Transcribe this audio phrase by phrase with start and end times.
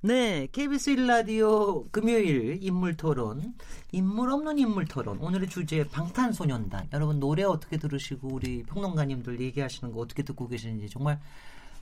[0.00, 3.54] 네, KBS 1라디오 금요일 인물 토론,
[3.90, 5.18] 인물 없는 인물 토론.
[5.18, 6.90] 오늘의 주제 방탄소년단.
[6.92, 11.18] 여러분 노래 어떻게 들으시고 우리 평론가님들 얘기하시는 거 어떻게 듣고 계시는지 정말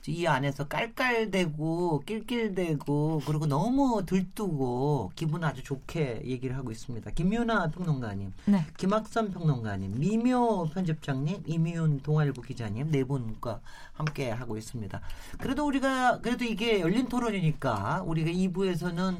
[0.07, 7.11] 이 안에서 깔깔대고 낄낄대고 그리고 너무 들뜨고 기분 아주 좋게 얘기를 하고 있습니다.
[7.11, 8.65] 김윤아 평론가님, 네.
[8.77, 13.59] 김학선 평론가님, 미묘 편집장님, 이미윤 동아일보 기자님 네 분과
[13.93, 15.01] 함께 하고 있습니다.
[15.39, 19.17] 그래도 우리가 그래도 이게 열린 토론이니까 우리가 2부에서는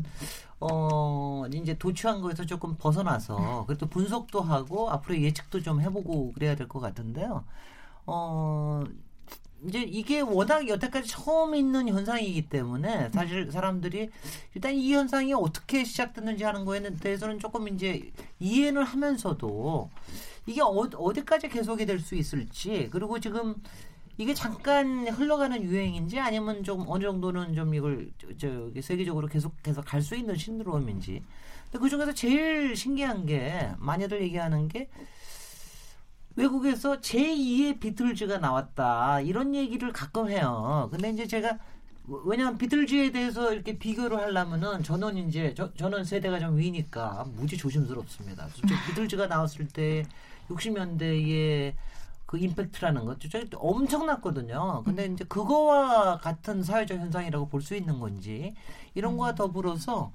[0.59, 6.67] 어, 이제 도취한 거에서 조금 벗어나서 그래도 분석도 하고 앞으로 예측도 좀 해보고 그래야 될
[6.67, 7.43] 것 같은데요.
[8.05, 8.83] 어,
[9.65, 14.09] 이제 이게 워낙 여태까지 처음 있는 현상이기 때문에 사실 사람들이
[14.53, 19.89] 일단 이 현상이 어떻게 시작됐는지 하는 거에 대해서는 조금 이제 이해를 하면서도
[20.45, 23.55] 이게 어, 디까지 계속이 될 수 있을지 그리고 지금
[24.19, 30.01] 이게 잠깐 흘러가는 유행인지 아니면 좀 어느 정도는 좀 이걸 저, 기 세계적으로 계속해서 갈
[30.01, 31.21] 수 있는 신드롬인지.
[31.65, 34.89] 근데 그 중에서 제일 신기한 게 많이들 얘기하는 게
[36.37, 39.21] 외국에서 제2의 비틀즈가 나왔다.
[39.21, 40.87] 이런 얘기를 가끔 해요.
[40.91, 41.57] 근데 이제 제가
[42.25, 48.47] 왜냐하면 비틀즈에 대해서 이렇게 비교를 하려면은 저는 이제 저, 저는 세대가 좀 위니까 무지 조심스럽습니다.
[48.87, 50.05] 비틀즈가 나왔을 때
[50.49, 51.73] 60년대에
[52.27, 54.83] 그 임팩트라는 것도 엄청났거든요.
[54.83, 58.53] 근데 이제 그거와 같은 사회적 현상이라고 볼 수 있는 건지
[58.93, 60.11] 이런 거와 더불어서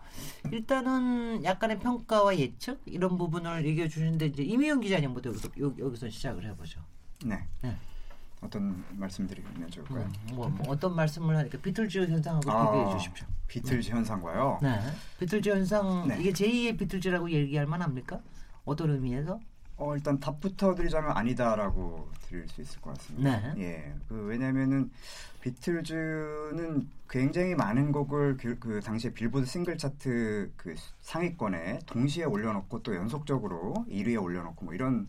[0.52, 6.80] 일단은 약간의 평가와 예측 이런 부분을 얘기해 주시는데 이제 이미영 기자님부터 여기서, 여기서 시작을 해보죠.
[7.24, 7.42] 네.
[7.62, 7.76] 네.
[8.42, 10.00] 어떤 말씀드리면 좋을까요?
[10.00, 13.26] 음, 뭐, 뭐, 어떤 말씀을 하니까 비틀즈 현상하고 아, 비교해 주십시오.
[13.48, 13.94] 비틀즈 네.
[13.96, 14.58] 현상과요?
[14.60, 14.80] 네.
[15.18, 16.18] 비틀즈 현상 네.
[16.20, 18.20] 이게 제2의 비틀즈라고 얘기할 만합니까?
[18.64, 19.40] 어떤 의미에서?
[19.82, 23.52] 어, 일단 답부터 드리자면 아니다라고 드릴 수 있을 것 같습니다.
[23.54, 23.62] 네.
[23.62, 23.94] 예.
[24.08, 24.92] 그 왜냐면은
[25.40, 32.94] 비틀즈는 굉장히 많은 곡을 그, 그 당시에 빌보드 싱글 차트 그 상위권에 동시에 올려놓고 또
[32.94, 35.08] 연속적으로 1위에 올려놓고 뭐 이런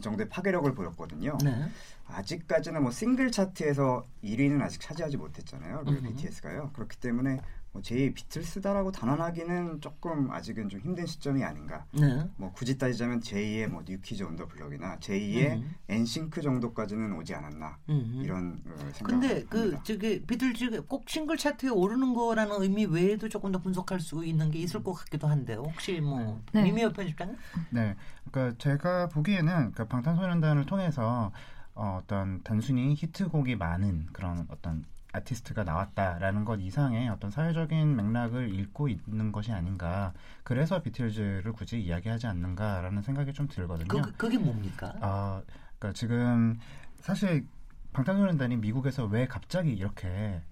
[0.00, 1.36] 정도의 파괴력을 보였거든요.
[1.44, 1.68] 네.
[2.06, 5.84] 아직까지는 뭐 싱글 차트에서 1위는 아직 차지하지 못했잖아요.
[5.84, 6.70] 그 BTS가요.
[6.72, 7.42] 그렇기 때문에
[7.74, 11.84] 뭐 제2 비틀스다라고 단언하기는 조금 아직은 좀 힘든 시점이 아닌가.
[11.90, 12.24] 네.
[12.36, 15.74] 뭐 굳이 따지자면 제2의 뭐 New Kids on the Block이나 제2의 음.
[15.88, 18.20] NSYNC 정도까지는 오지 않았나 음.
[18.24, 19.02] 이런 어, 생각.
[19.10, 24.24] 근데 그 저기 비틀즈 꼭 싱글 차트에 오르는 거라는 의미 외에도 조금 더 분석할 수
[24.24, 26.62] 있는 게 있을 것 같기도 한데 혹시 뭐 네.
[26.62, 27.36] 미미어 편집장?
[27.70, 27.96] 네,
[28.30, 31.32] 그러니까 제가 보기에는 그러니까 방탄소년단을 통해서
[31.74, 34.84] 어, 어떤 단순히 히트곡이 많은 그런 어떤
[35.14, 40.12] 아티스트가 나왔다라는 것 이상의 어떤 사회적인 맥락을 읽고 있는 것이 아닌가.
[40.42, 43.88] 그래서 비틀즈를 굳이 이야기하지 않는가라는 생각이 좀 들거든요.
[43.88, 44.92] 그, 그게 뭡니까?
[45.00, 45.42] 아,
[45.78, 46.58] 그러니까 지금
[46.96, 47.46] 사실
[47.92, 50.42] 방탄소년단이 미국에서 왜 갑자기 이렇게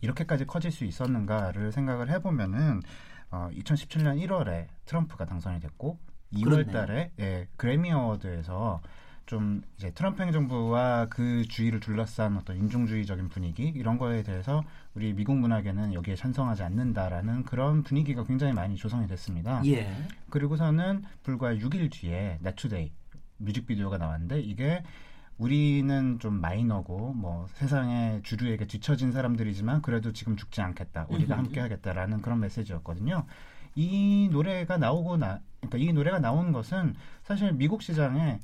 [0.00, 2.80] 이렇게까지 커질 수 있었는가를 생각을 해보면은
[3.30, 5.98] 어, 2017년 1월에 트럼프가 당선이 됐고
[6.32, 8.80] 2월달에 예, 그래미 어워드에서
[9.32, 14.62] 좀 이제 트럼프 행정부와 그 주위를 둘러싼 어떤 인종주의적인 분위기 이런 거에 대해서
[14.94, 19.62] 우리 미국 문학에는 여기에 찬성하지 않는다라는 그런 분위기가 굉장히 많이 조성이 됐습니다.
[19.64, 19.90] 예.
[20.28, 22.92] 그리고서는 불과 6일 뒤에 내투데이
[23.38, 24.82] 뮤직비디오가 나왔는데 이게
[25.38, 31.06] 우리는 좀 마이너고 뭐 세상의 주류에게 뒤처진 사람들이지만 그래도 지금 죽지 않겠다.
[31.08, 33.24] 우리가 함께 하겠다라는 그런 메시지였거든요.
[33.76, 38.40] 이 노래가 나오고 나 그러니까 이 노래가 나온 것은 사실 미국 시장에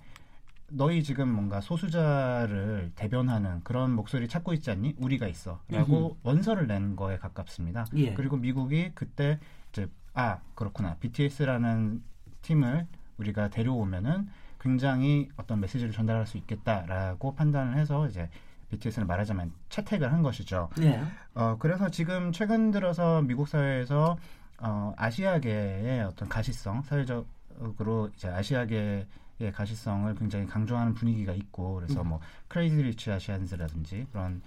[0.70, 4.96] 너희 지금 뭔가 소수자를 대변하는 그런 목소리 찾고 있지 않니?
[4.98, 7.86] 우리가 있어라고 원서를 낸 거에 가깝습니다.
[7.96, 8.12] 예.
[8.14, 9.38] 그리고 미국이 그때
[9.72, 12.02] 이제 아 그렇구나 BTS라는
[12.42, 12.86] 팀을
[13.16, 14.28] 우리가 데려오면은
[14.60, 18.28] 굉장히 어떤 메시지를 전달할 수 있겠다라고 판단을 해서 이제
[18.70, 20.68] BTS는 말하자면 채택을 한 것이죠.
[20.80, 21.02] 예.
[21.34, 24.18] 어 그래서 지금 최근 들어서 미국 사회에서
[24.58, 29.06] 어 아시아계의 어떤 가시성 사회적으로 이제 아시아계
[29.40, 32.08] 의 가시성을 굉장히 강조하는 분위기가 있고 그래서 음.
[32.08, 34.42] 뭐 Crazy Rich Asians라든지 그런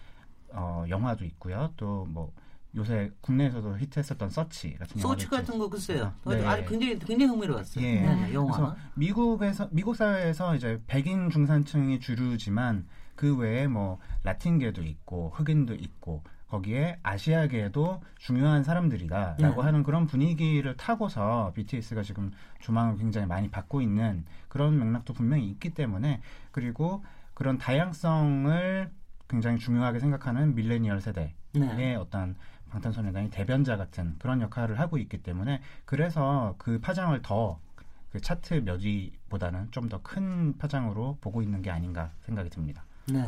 [0.49, 1.71] 어 영화도 있고요.
[1.77, 2.33] 또뭐
[2.75, 6.13] 요새 국내에서도 히트했었던 서치 같은 서치 같은 거 글쎄요.
[6.25, 6.45] 네.
[6.45, 7.85] 아, 굉장히 굉장히 흥미로웠어요.
[7.85, 8.01] 예.
[8.01, 8.51] 네, 네, 영화.
[8.51, 12.85] 그래서 미국에서 미국 사회에서 이제 백인 중산층이 주류지만
[13.15, 19.65] 그 외에 뭐 라틴계도 있고 흑인도 있고 거기에 아시아계도 중요한 사람들이다라고 네.
[19.65, 25.73] 하는 그런 분위기를 타고서 BTS가 지금 조망을 굉장히 많이 받고 있는 그런 맥락도 분명히 있기
[25.73, 26.21] 때문에
[26.51, 28.91] 그리고 그런 다양성을
[29.29, 31.95] 굉장히 중요하게 생각하는 밀레니얼 세대의 네.
[31.95, 32.35] 어떤
[32.69, 37.59] 방탄소년단이 대변자 같은 그런 역할을 하고 있기 때문에 그래서 그 파장을 더
[38.11, 42.83] 그 차트 몇 위보다는 좀 더 큰 파장으로 보고 있는 게 아닌가 생각이 듭니다.
[43.07, 43.23] 네.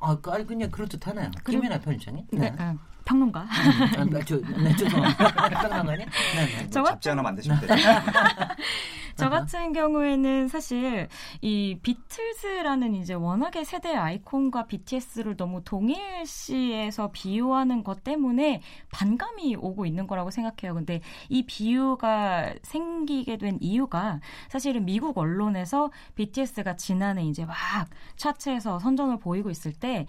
[0.00, 1.30] 아, 아니 그냥 그렇듯하네요.
[1.46, 2.26] 김민아 편집장님.
[2.32, 2.50] 네.
[2.50, 2.76] 네.
[3.00, 3.42] 아, 평론가.
[3.42, 5.48] 음, 아, 저, 네, 죄송합니다.
[5.68, 6.06] 평론가님.
[6.06, 6.70] 네, 네.
[6.70, 7.74] 저 잡지 하나 만드시면 되죠.
[9.16, 11.08] 저 같은 경우에는 사실
[11.42, 20.06] 이 비틀즈라는 이제 워낙에 세대 아이콘과 BTS를 너무 동일시에서 비유하는 것 때문에 반감이 오고 있는
[20.06, 20.74] 거라고 생각해요.
[20.74, 27.56] 근데 이 비유가 생기게 된 이유가 사실은 미국 언론에서 BTS가 지난해 이제 막
[28.16, 30.06] 차트에서 선전을 보이고 있을 때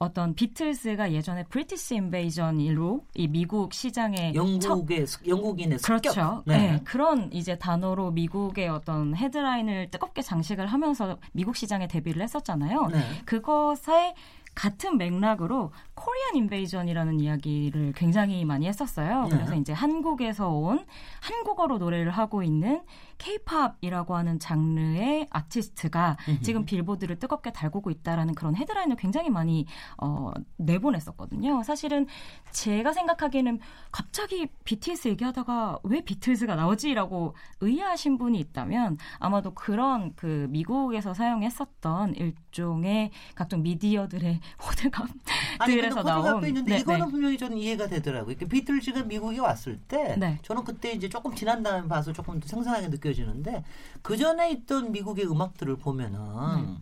[0.00, 6.42] 어떤 비틀스가 예전에 British Invasion으로 이 미국 시장에 영국의 첫, 영국인의 습격 그렇죠.
[6.46, 6.56] 네.
[6.56, 6.80] 네.
[6.84, 12.86] 그런 이제 단어로 미국의 어떤 헤드라인을 뜨겁게 장식을 하면서 미국 시장에 데뷔를 했었잖아요.
[12.86, 12.98] 네.
[13.26, 14.14] 그것에
[14.54, 19.24] 같은 맥락으로 Korean Invasion이라는 이야기를 굉장히 많이 했었어요.
[19.24, 19.36] 네.
[19.36, 20.86] 그래서 이제 한국에서 온
[21.20, 22.80] 한국어로 노래를 하고 있는
[23.20, 29.66] 케이팝이라고 하는 장르의 아티스트가 지금 빌보드를 뜨겁게 달구고 있다라는 그런 헤드라인을 굉장히 많이
[29.98, 31.62] 어, 내보냈었거든요.
[31.62, 32.06] 사실은
[32.50, 33.60] 제가 생각하기에는
[33.92, 43.10] 갑자기 BTS 얘기하다가 왜 비틀즈가 나오지라고 의아하신 분이 있다면 아마도 그런 그 미국에서 사용했었던 일종의
[43.34, 47.10] 각종 미디어들의 호들갑들에서 나온 있는데 네, 이거는 네.
[47.10, 48.34] 분명히 저는 이해가 되더라고요.
[48.34, 50.38] 그러니까 비틀즈가 미국에 왔을 때 네.
[50.42, 53.64] 저는 그때 이제 조금 지난 다음에 봐서 조금 생생하게 느껴 지는데
[54.02, 56.76] 그 전에 있던 미국의 음악들을 보면은 네.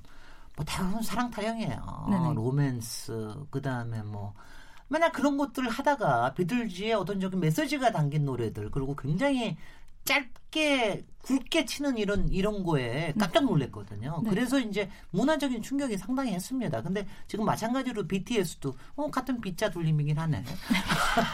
[0.57, 2.07] 뭐 대부분 사랑 타령이에요.
[2.11, 2.35] 네네.
[2.35, 4.35] 로맨스 그다음에 뭐
[4.89, 9.57] 맨날 그런 것들을 하다가 비틀즈의 어떤 적인 메시지가 담긴 노래들 그리고 굉장히
[10.05, 14.23] 짧게 굵게 치는 이런 이런 거에 깜짝 놀랐거든요.
[14.25, 14.31] 네.
[14.31, 16.81] 그래서 이제 문화적인 충격이 상당히 했습니다.
[16.81, 20.43] 근데 지금 마찬가지로 BTS도 어 같은 빗자 돌림이긴 하네.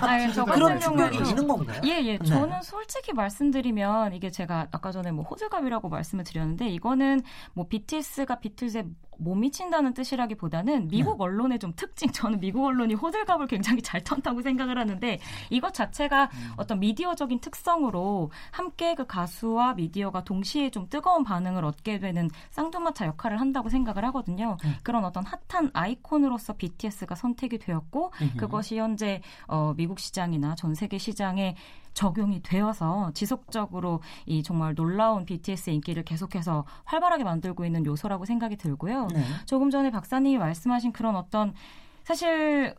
[0.01, 1.81] 아, 저 그런 충격이 있는 건가요?
[1.85, 2.19] 예, 예.
[2.19, 2.25] 네.
[2.25, 7.23] 저는 솔직히 말씀드리면 이게 제가 아까 전에 뭐 호들갑이라고 말씀을 드렸는데 이거는
[7.53, 8.85] 뭐 BTS가 비틀즈에
[9.19, 11.25] 못 미친다는 뜻이라기보다는 미국 네.
[11.25, 12.11] 언론의 좀 특징.
[12.11, 15.21] 저는 미국 언론이 호들갑을 굉장히 잘 턴다고 생각을 하는데
[15.51, 16.53] 이것 자체가 음.
[16.57, 23.41] 어떤 미디어적인 특성으로 함께 그 가수와 미디어가 동시에 좀 뜨거운 반응을 얻게 되는 쌍두마차 역할을
[23.41, 24.57] 한다고 생각을 하거든요.
[24.65, 24.75] 음.
[24.83, 28.31] 그런 어떤 핫한 아이콘으로서 BTS가 선택이 되었고 음.
[28.37, 31.57] 그것이 현재 어, 미국 시장이나 전 세계 시장에
[31.95, 39.09] 적용이 되어서 지속적으로 이 정말 놀라운 BTS 인기를 계속해서 활발하게 만들고 있는 요소라고 생각이 들고요.
[39.13, 39.25] 네.
[39.47, 41.55] 조금 전에 박사님이 말씀하신 그런 어떤
[42.03, 42.75] 사실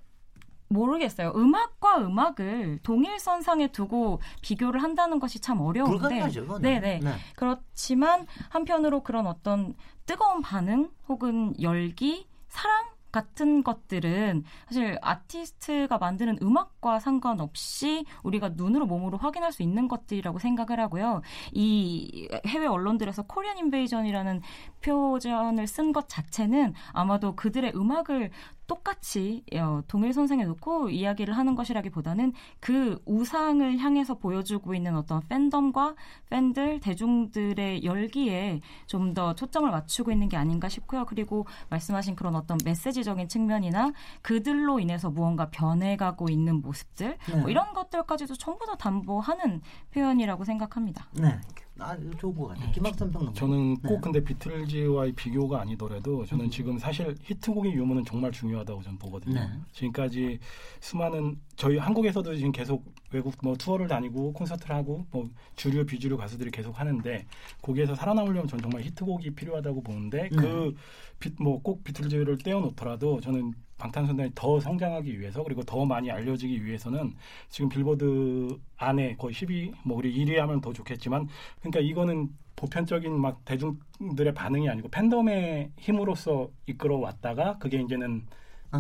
[0.68, 1.34] 모르겠어요.
[1.36, 5.98] 음악과 음악을 동일선상에 두고 비교를 한다는 것이 참 어려운데.
[5.98, 6.60] 불가능하죠.
[6.60, 7.00] 네네.
[7.00, 7.14] 네.
[7.36, 9.76] 그렇지만 한편으로 그런 어떤
[10.06, 19.18] 뜨거운 반응 혹은 열기, 사랑 같은 것들은 사실 아티스트가 만드는 음악과 상관없이 우리가 눈으로 몸으로
[19.18, 21.22] 확인할 수 있는 것들이라고 생각을 하고요.
[21.54, 24.42] 이 해외 언론들에서 코리안 인베이전이라는
[24.82, 28.32] 표현을 쓴 것 자체는 아마도 그들의 음악을
[28.68, 35.96] 똑같이 어, 동일 선상에 놓고 이야기를 하는 것이라기보다는 그 우상을 향해서 보여주고 있는 어떤 팬덤과
[36.30, 41.06] 팬들 대중들의 열기에 좀 더 초점을 맞추고 있는 게 아닌가 싶고요.
[41.06, 43.92] 그리고 말씀하신 그런 어떤 메시지적인 측면이나
[44.22, 47.36] 그들로 인해서 무언가 변해가고 있는 모습들 네.
[47.38, 51.08] 뭐 이런 것들까지도 전부 다 담보하는 표현이라고 생각합니다.
[51.14, 51.40] 네.
[51.78, 52.72] 아, 좋은 것 같아요.
[52.72, 53.34] 김학선 평론.
[53.34, 54.00] 저는 꼭 네.
[54.02, 56.50] 근데 비틀즈와의 비교가 아니더라도 저는 음.
[56.50, 59.40] 지금 사실 히트곡의 유무는 정말 중요하다고 저는 보거든요.
[59.40, 59.50] 네.
[59.74, 60.40] 지금까지
[60.80, 66.52] 수많은 저희 한국에서도 지금 계속 외국 뭐 투어를 다니고 콘서트를 하고 뭐 주류 비주류 가수들이
[66.52, 67.26] 계속 하는데
[67.62, 70.72] 거기에서 살아남으려면 저는 정말 히트곡이 필요하다고 보는데 네.
[71.20, 77.14] 그뭐꼭 비틀즈를 떼어놓더라도 저는 방탄소년단이 더 성장하기 위해서 그리고 더 많이 알려지기 위해서는
[77.50, 81.28] 지금 빌보드 안에 거의 10위 뭐 우리 1위 하면 더 좋겠지만
[81.60, 88.26] 그러니까 이거는 보편적인 막 대중들의 반응이 아니고 팬덤의 힘으로써 이끌어 왔다가 그게 이제는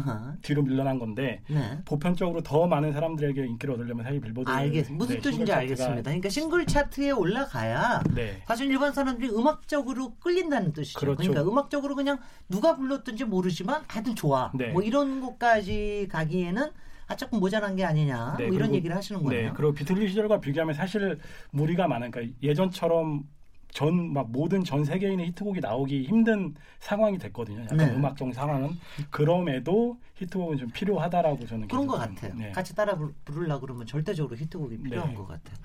[0.03, 0.41] uh-huh.
[0.41, 1.79] 뒤로 밀려난 건데 네.
[1.85, 5.03] 보편적으로 더 많은 사람들에게 인기를 얻으려면 사실 빌보드 알겠습니다.
[5.03, 6.01] 무슨 네, 뜻인지 알겠습니다.
[6.03, 8.41] 그러니까 싱글 차트에 올라가야 네.
[8.45, 10.99] 사실 일반 사람들이 음악적으로 끌린다는 뜻이죠.
[10.99, 11.17] 그렇죠.
[11.17, 12.17] 그러니까 음악적으로 그냥
[12.49, 14.51] 누가 불렀든지 모르지만 하여튼 좋아.
[14.53, 14.71] 네.
[14.71, 16.69] 뭐 이런 것까지 가기에는
[17.07, 19.49] 아 조금 모자란 게 아니냐 네, 뭐 이런 그리고, 얘기를 하시는 거예요.
[19.49, 21.19] 네, 그리고 비틀리 시절과 비교하면 사실
[21.51, 23.23] 무리가 많으니까 그러니까 예전처럼
[23.75, 27.63] 전 막 모든 전 세계인의 히트곡이 나오기 힘든 상황이 됐거든요.
[27.63, 27.93] 약간 네.
[27.93, 28.69] 음악적 상황은
[29.09, 32.33] 그럼에도 히트곡은 좀 필요하다라고 저는 그런 것 같아요.
[32.35, 32.51] 네.
[32.53, 35.15] 같이 따라 부르려 그러면 절대적으로 히트곡이 필요한 네.
[35.15, 35.57] 것 같아요.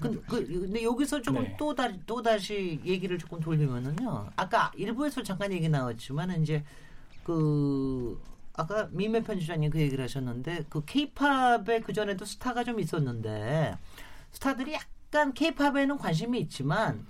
[0.00, 1.56] 그, 그, 근데 여기서 조금 네.
[1.58, 4.30] 또, 다, 또 다시 얘기를 조금 돌리면은요.
[4.36, 6.64] 아까 일부에서 잠깐 얘기 나왔지만 이제
[7.24, 8.18] 그
[8.54, 13.76] 아까 미매 편집장님 그 얘기를 하셨는데 그 케이팝에 그 전에도 스타가 좀 있었는데
[14.32, 17.06] 스타들이 약 간 케이팝에는 관심이 있지만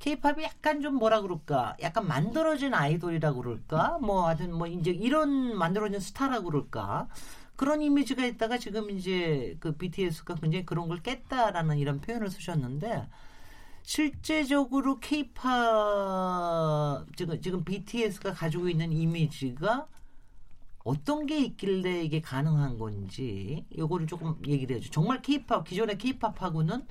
[0.00, 1.76] 케이팝이 약간 좀 뭐라 그럴까?
[1.80, 3.98] 약간 만들어진 아이돌이라 그럴까?
[4.00, 7.08] 뭐 하여튼 뭐 이제 이런 만들어진 스타라 그럴까?
[7.56, 13.08] 그런 이미지가 있다가 지금 이제 그 BTS가 굉장히 그런 걸 깼다라는 이런 표현을 쓰셨는데
[13.82, 15.44] 실제적으로 케이팝
[17.16, 19.86] 지금 지금 BTS가 가지고 있는 이미지가
[20.82, 24.90] 어떤 게 있길래 이게 가능한 건지 요거를 조금 얘기를 해줘.
[24.90, 26.86] 정말 케이팝 기존의 케이팝하고는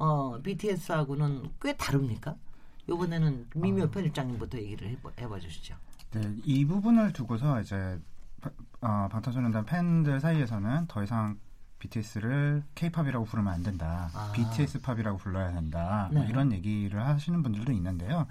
[0.00, 2.34] 어 BTS하고는 꽤 다릅니까?
[2.88, 3.90] 요번에는 미묘 어.
[3.90, 5.76] 편집장님부터 얘기를 해봐, 해봐 주시죠.
[6.12, 8.00] 네, 이 부분을 두고서 이제
[8.80, 11.38] 어, 방탄소년단 팬들 사이에서는 더 이상
[11.78, 14.10] BTS를 K-팝이라고 부르면 안 된다.
[14.14, 14.32] 아.
[14.34, 16.08] BTS 팝이라고 불러야 된다.
[16.10, 16.24] 뭐 네.
[16.24, 18.26] 뭐 이런 얘기를 하시는 분들도 있는데요.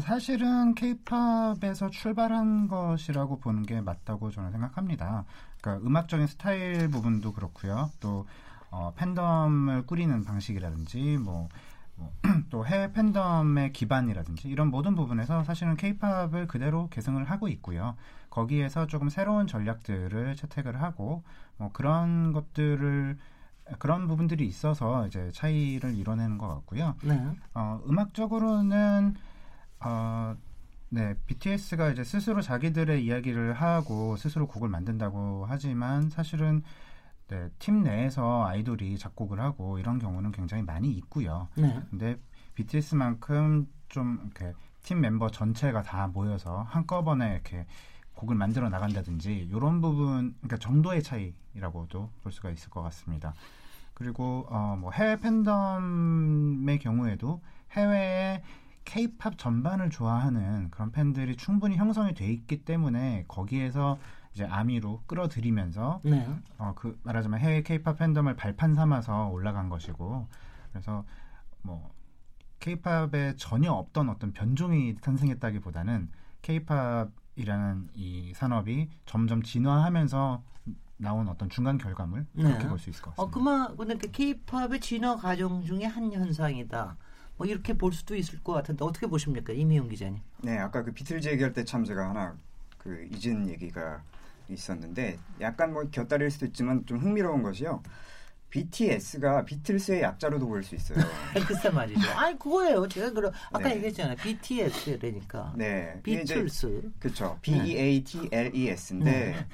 [0.00, 5.26] 사실은 K-팝에서 출발한 것이라고 보는 게 맞다고 저는 생각합니다.
[5.60, 7.90] 그러니까 음악적인 스타일 부분도 그렇고요.
[8.00, 8.26] 또
[8.72, 11.48] 어, 팬덤을 꾸리는 방식이라든지 뭐
[12.50, 17.94] 또 해외 팬덤의 기반이라든지 이런 모든 부분에서 사실은 케이팝을 그대로 계승을 하고 있고요.
[18.30, 21.22] 거기에서 조금 새로운 전략들을 채택을 하고
[21.58, 23.18] 뭐 그런 것들을
[23.78, 26.96] 그런 부분들이 있어서 이제 차이를 이뤄내는 것 같고요.
[27.04, 27.20] 네.
[27.54, 29.14] 어, 음악적으로는
[29.80, 30.34] 어,
[30.88, 36.62] 네, BTS가 이제 스스로 자기들의 이야기를 하고 스스로 곡을 만든다고 하지만 사실은
[37.32, 41.48] 네, 팀 내에서 아이돌이 작곡을 하고 이런 경우는 굉장히 많이 있고요.
[41.56, 41.82] 네.
[41.88, 42.18] 근데
[42.54, 47.64] BTS만큼 좀 이렇게 팀 멤버 전체가 다 모여서 한꺼번에 이렇게
[48.16, 53.32] 곡을 만들어 나간다든지 이런 부분 그러니까 정도의 차이라고도 볼 수가 있을 것 같습니다.
[53.94, 58.42] 그리고 어, 뭐 해외 팬덤의 경우에도 해외에
[58.84, 63.98] 케이팝 전반을 좋아하는 그런 팬들이 충분히 형성이 돼 있기 때문에 거기에서
[64.34, 66.26] 이제 아미로 끌어들이면서 네.
[66.58, 70.26] 어, 그 말하자면 해외 케이팝 팬덤을 발판 삼아서 올라간 것이고
[70.72, 71.04] 그래서
[71.62, 71.92] 뭐
[72.60, 76.10] 케이팝에 전혀 없던 어떤 변종이 탄생했다기보다는
[76.42, 80.42] 케이팝이라는 이 산업이 점점 진화하면서
[80.96, 82.44] 나온 어떤 중간 결과물 네.
[82.44, 83.22] 그렇게 볼수 있을 것 같습니다.
[83.22, 86.96] 어, 그만 근데 케이팝의 진화 과정 중에 한 현상이다.
[87.36, 90.20] 뭐 이렇게 볼 수도 있을 것 같은데 어떻게 보십니까, 임희윤 기자님?
[90.42, 92.36] 네, 아까 그 비틀즈 얘기할 때 참 제가 하나
[92.78, 94.02] 그 잊은 얘기가
[94.52, 97.82] 있었는데 약간 뭐 곁다릴 수도 있지만 좀 흥미로운 것이요.
[98.52, 100.98] BTS가 비틀스의 약자로도 보일 수 있어요.
[101.46, 102.00] 글쎄 말이죠.
[102.12, 102.86] 아니 그거예요.
[102.86, 103.76] 제가 그럼 아까 네.
[103.76, 104.16] 얘기했잖아요.
[104.16, 105.54] BTS라니까.
[105.56, 105.98] 네.
[106.02, 106.92] 비틀스.
[106.98, 107.38] 그렇죠.
[107.40, 109.46] B E A T L E S인데 네.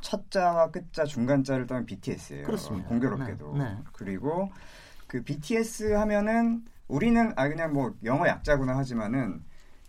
[0.00, 2.46] 첫 자와 끝자 중간 자를 따면 BTS예요.
[2.46, 2.88] 그렇습니다.
[2.88, 3.56] 공교롭게도.
[3.56, 3.64] 네.
[3.64, 3.78] 네.
[3.92, 4.52] 그리고
[5.08, 9.42] 그 BTS 하면은 우리는 아 그냥 뭐 영어 약자구나 하지만은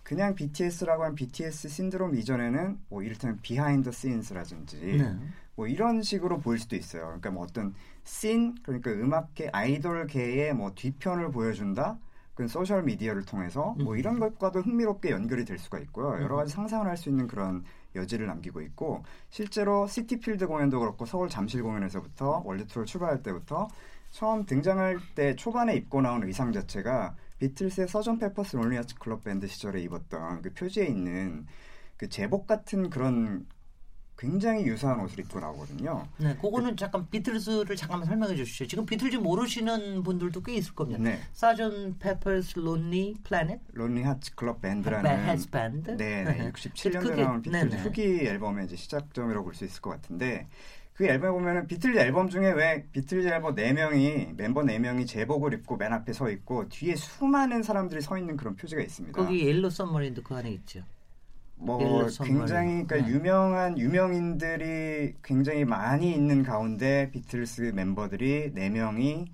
[0.06, 5.18] 그냥 BTS라고 하면 BTS 신드롬 이전에는 뭐 이를테면 behind scenes라든지 네.
[5.56, 7.06] 뭐 이런 식으로 보일 수도 있어요.
[7.06, 11.98] 그러니까 뭐 어떤 씬 그러니까 음악계 아이돌계의 뭐 뒤편을 보여준다.
[12.36, 13.98] 그 소셜 미디어를 통해서 뭐 음.
[13.98, 16.22] 이런 것과도 흥미롭게 연결이 될 수가 있고요.
[16.22, 17.64] 여러 가지 상상을 할 수 있는 그런
[17.96, 23.70] 여지를 남기고 있고 실제로 시티필드 공연도 그렇고 서울 잠실 공연에서부터 world tour 출발할 때부터
[24.12, 27.16] 처음 등장할 때 초반에 입고 나온 의상 자체가
[27.50, 28.18] 비틀스의 Sgt.
[28.18, 31.46] Pepper's Lonely Hearts Club Band 시절에 입었던 그 표지에 있는
[31.98, 33.46] 그 제복 같은 그런
[34.18, 36.08] 굉장히 유사한 옷을 입고 나오거든요.
[36.18, 38.66] 네, 그거는 그, 잠깐 비틀스를 잠깐만 설명해 주시죠.
[38.66, 41.04] 지금 비틀즈 모르시는 분들도 꽤 있을 겁니다.
[41.04, 41.20] 네.
[41.34, 41.98] Sgt.
[42.00, 43.60] Pepper's Lonely Planet?
[43.74, 45.92] Lonely Hearts Club Band라는 Hearts Band?
[45.92, 47.76] 네, 네 67년도에 나온 비틀즈.
[47.76, 50.48] 후기 앨범의 이제 시작점이라고 볼 수 있을 것 같은데
[50.96, 55.54] 그 앨범 보면은 비틀즈 앨범 중에 왜 비틀즈 앨범 네 명이 멤버 네 명이 제복을
[55.54, 59.22] 입고 맨 앞에 서 있고 뒤에 수많은 사람들이 서 있는 그런 표지가 있습니다.
[59.22, 60.84] 거기 Yellow Submarine도 그 안에 있죠.
[61.58, 61.78] 뭐
[62.24, 63.08] 굉장히 그러니까 네.
[63.08, 69.26] 유명한 유명인들이 굉장히 많이 있는 가운데 비틀스 멤버들이 네 명이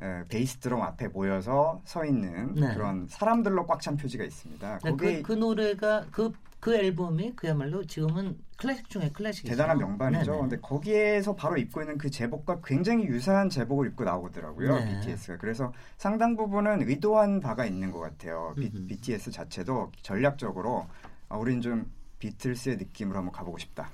[0.00, 2.74] 에, 베이스 드럼 앞에 모여서 서 있는 네.
[2.74, 4.78] 그런 사람들로 꽉 찬 표지가 있습니다.
[4.82, 9.52] 네, 거기 그, 그 노래가 그 그 앨범이 그야말로 지금은 클래식 중에 클래식이죠.
[9.52, 10.32] 대단한 명반이죠.
[10.32, 10.40] 네네.
[10.40, 14.74] 근데 거기에서 바로 입고 있는 그 제복과 굉장히 유사한 제복을 입고 나오더라고요.
[14.74, 15.00] 네.
[15.00, 15.38] BTS가.
[15.38, 18.54] 그래서 상당 부분은 의도한 바가 있는 것 같아요.
[18.56, 20.88] 비, BTS 자체도 전략적으로
[21.28, 23.90] 아, 우린 좀 비틀스의 느낌으로 한번 가보고 싶다.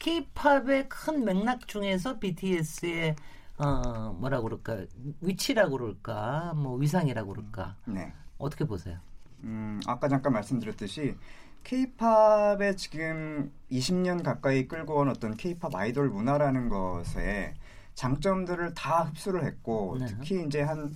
[0.00, 3.16] K-팝의 큰 맥락 중에서 BTS의
[3.58, 4.84] 어 뭐라 그럴까
[5.20, 8.14] 위치라고 그럴까 뭐 위상이라고 그럴까 네.
[8.38, 8.98] 어떻게 보세요?
[9.42, 11.16] 음 아까 잠깐 말씀드렸듯이
[11.64, 17.54] K-팝에 지금 20년 가까이 끌고 온 어떤 K-팝 아이돌 문화라는 것에
[17.94, 20.06] 장점들을 다 흡수를 했고 네.
[20.06, 20.94] 특히 이제 한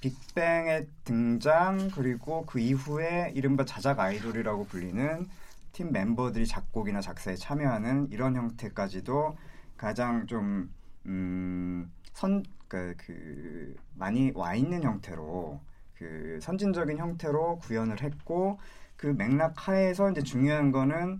[0.00, 5.28] 빅뱅의 등장 그리고 그 이후에 이른바 자작 아이돌이라고 불리는
[5.72, 9.36] 팀 멤버들이 작곡이나 작사에 참여하는 이런 형태까지도
[9.76, 10.70] 가장 좀
[11.06, 15.60] 음, 선, 그, 그, 많이 와 있는 형태로,
[15.94, 18.58] 그, 선진적인 형태로 구현을 했고,
[19.02, 21.18] 그 맥락 하에서 이제 중요한 거는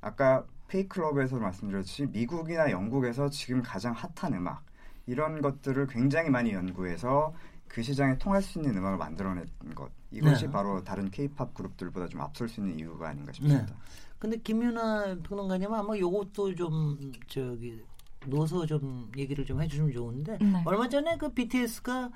[0.00, 4.64] 아까 페이클럽에서 말씀드렸듯이 미국이나 영국에서 지금 가장 핫한 음악,
[5.06, 7.32] 이런 것들을 굉장히 많이 연구해서
[7.68, 9.46] 그 시장에 통할 수 있는 음악을 만들어낸
[9.76, 9.92] 것.
[10.10, 10.50] 이것이 네.
[10.50, 13.64] 바로 다른 케이팝 그룹들보다 좀 앞설 수 있는 이유가 아닌가 싶습니다.
[13.64, 13.72] 네.
[14.18, 17.80] 근데 김윤아 평론가님 아마 요것도 좀 저기
[18.26, 20.62] 넣어서 좀 얘기를 좀 해주시면 좋은데 네.
[20.64, 22.10] 얼마 전에 그 BTS가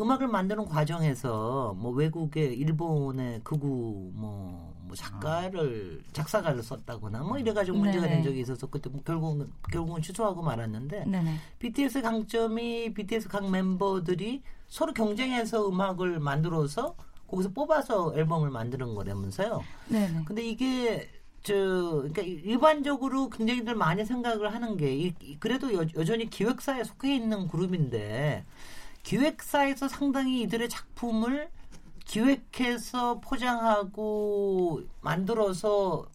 [0.00, 8.04] 음악을 만드는 과정에서 뭐 외국의 일본의 극우 뭐, 뭐 작가를 작사가를 썼다거나 뭐 이래가지고 문제가
[8.04, 8.14] 네네.
[8.16, 11.34] 된 적이 있어서 그때 뭐 결국은 결국은 취소하고 말았는데 네네.
[11.58, 16.94] BTS 강점이 BTS 각 멤버들이 서로 경쟁해서 음악을 만들어서
[17.26, 19.62] 거기서 뽑아서 앨범을 만드는 거라면서요.
[19.88, 20.24] 네네.
[20.26, 21.10] 근데 이게
[21.42, 27.48] 저 그러니까 일반적으로 굉장히들 많이 생각을 하는 게 이, 그래도 여, 여전히 기획사에 속해 있는
[27.48, 28.44] 그룹인데
[29.02, 31.48] 기획사에서 상당히 이들의 작품을
[32.04, 36.06] 기획해서 포장하고 만들어서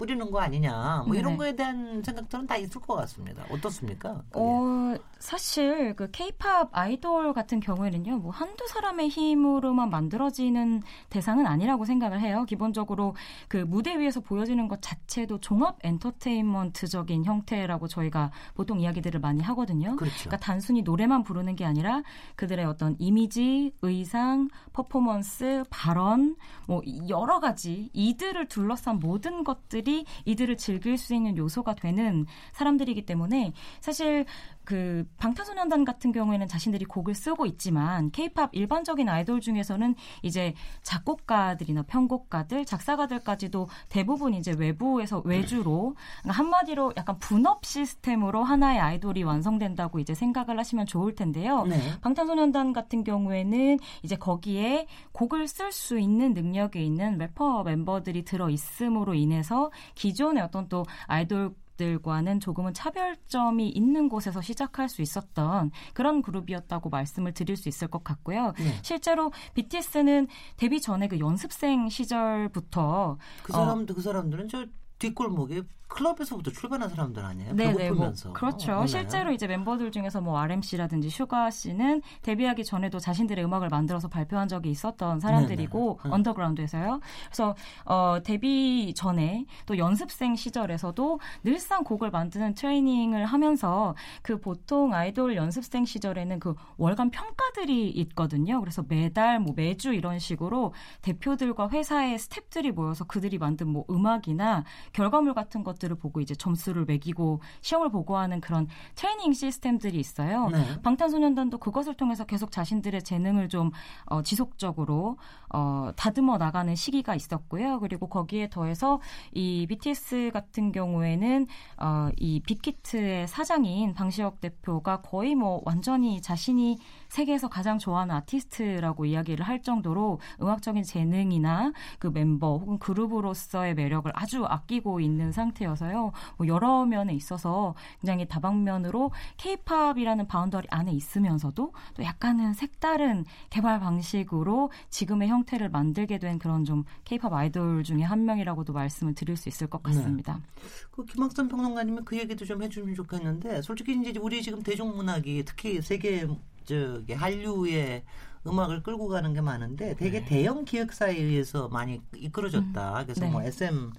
[0.00, 1.36] 뿌리는 거 아니냐 뭐 이런 네.
[1.36, 3.44] 거에 대한 생각들은 다 있을 것 같습니다.
[3.50, 4.22] 어떻습니까?
[4.30, 4.40] 그게?
[4.40, 12.18] 어 사실 그 케이팝 아이돌 같은 경우에는요 뭐 한두 사람의 힘으로만 만들어지는 대상은 아니라고 생각을
[12.18, 12.46] 해요.
[12.48, 13.14] 기본적으로
[13.46, 19.96] 그 무대 위에서 보여지는 것 자체도 종합 엔터테인먼트적인 형태라고 저희가 보통 이야기들을 많이 하거든요.
[19.96, 20.16] 그렇죠.
[20.20, 22.02] 그러니까 단순히 노래만 부르는 게 아니라
[22.36, 26.36] 그들의 어떤 이미지, 의상, 퍼포먼스, 발언
[26.66, 29.89] 뭐 여러 가지 이들을 둘러싼 모든 것들이
[30.24, 34.24] 이들을 즐길 수 있는 요소가 되는 사람들이기 때문에 사실
[34.70, 42.64] 그 방탄소년단 같은 경우에는 자신들이 곡을 쓰고 있지만 케이팝 일반적인 아이돌 중에서는 이제 작곡가들이나 편곡가들,
[42.64, 50.56] 작사가들까지도 대부분 이제 외부에서 외주로 그러니까 한마디로 약간 분업 시스템으로 하나의 아이돌이 완성된다고 이제 생각을
[50.56, 51.64] 하시면 좋을 텐데요.
[51.64, 51.80] 네.
[52.00, 59.14] 방탄소년단 같은 경우에는 이제 거기에 곡을 쓸 수 있는 능력이 있는 래퍼 멤버들이 들어 있음으로
[59.14, 66.90] 인해서 기존의 어떤 또 아이돌 그룹들과는 조금은 차별점이 있는 곳에서 시작할 수 있었던 그런 그룹이었다고
[66.90, 68.52] 말씀을 드릴 수 있을 것 같고요.
[68.58, 68.74] 네.
[68.82, 74.66] 실제로 BTS는 데뷔 전에 그 연습생 시절부터 그 사람들 어, 그 사람들은 저
[75.00, 77.54] 뒷골목에 클럽에서부터 출발한 사람들 아니에요?
[77.54, 78.78] 네네, 뭐, 그렇죠.
[78.78, 84.08] 어, 실제로 이제 멤버들 중에서 뭐 RM 씨라든지 슈가 씨는 데뷔하기 전에도 자신들의 음악을 만들어서
[84.08, 86.14] 발표한 적이 있었던 사람들이고 네네.
[86.14, 87.00] 언더그라운드에서요.
[87.26, 95.36] 그래서 어, 데뷔 전에 또 연습생 시절에서도 늘상 곡을 만드는 트레이닝을 하면서 그 보통 아이돌
[95.36, 98.60] 연습생 시절에는 그 월간 평가들이 있거든요.
[98.60, 105.34] 그래서 매달 뭐 매주 이런 식으로 대표들과 회사의 스탭들이 모여서 그들이 만든 뭐 음악이나 결과물
[105.34, 110.48] 같은 것들을 보고 이제 점수를 매기고 시험을 보고하는 그런 트레이닝 시스템들이 있어요.
[110.48, 110.80] 네.
[110.82, 113.70] 방탄소년단도 그것을 통해서 계속 자신들의 재능을 좀
[114.06, 115.18] 어, 지속적으로
[115.52, 117.80] 어, 다듬어 나가는 시기가 있었고요.
[117.80, 119.00] 그리고 거기에 더해서
[119.32, 121.46] 이 BTS 같은 경우에는
[121.78, 126.78] 어, 이 빅히트의 사장인 방시혁 대표가 거의 뭐 완전히 자신이
[127.10, 134.44] 세계에서 가장 좋아하는 아티스트라고 이야기를 할 정도로 음악적인 재능이나 그 멤버 혹은 그룹으로서의 매력을 아주
[134.44, 136.12] 아끼고 있는 상태여서요.
[136.38, 144.70] 뭐 여러 면에 있어서 굉장히 다방면으로 케이팝이라는 boundary 안에 있으면서도 또 약간은 색다른 개발 방식으로
[144.88, 149.66] 지금의 형태를 만들게 된 그런 좀 케이팝 아이돌 중에 한 명이라고도 말씀을 드릴 수 있을
[149.66, 150.34] 것 같습니다.
[150.34, 150.62] 네.
[150.90, 156.26] 그 김학선 평론가님은 그 얘기도 좀 해주면 좋겠는데 솔직히 이제 우리 지금 대중음악이 특히 세계
[156.64, 158.02] 저기 한류의
[158.46, 160.24] 음악을 끌고 가는 게 많은데 되게 네.
[160.24, 163.00] 대형 기획사에 의해서 많이 이끌어졌다.
[163.00, 163.04] 음.
[163.04, 163.30] 그래서 네.
[163.30, 163.92] 뭐 SM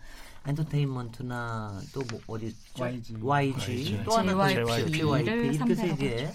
[0.48, 6.32] 엔터테인먼트나 또 뭐 어디 YG, YG, 또 하나 JYP, JYP 이렇게 세 개.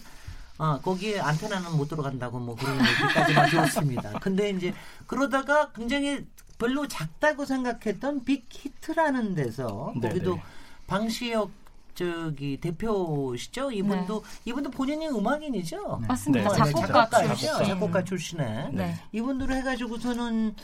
[0.58, 4.12] 아, 거기에 안테나는 못 들어간다고 뭐 그런 얘기까지만 들었습니다.
[4.20, 4.72] 근데 이제
[5.06, 6.24] 그러다가 굉장히
[6.58, 10.08] 별로 작다고 생각했던 빅히트라는 데서 네네.
[10.08, 10.40] 거기도
[10.86, 11.50] 방시혁
[11.96, 13.72] 저기 대표시죠?
[13.72, 14.40] 이분도 네.
[14.44, 15.98] 이분도 본인이 음악인이죠.
[16.02, 16.06] 네.
[16.06, 16.50] 맞습니다.
[16.50, 16.56] 네.
[16.56, 17.48] 작곡가 출신.
[17.48, 18.94] 작곡가 출신에 네.
[19.12, 20.54] 이분들을 해가지고서는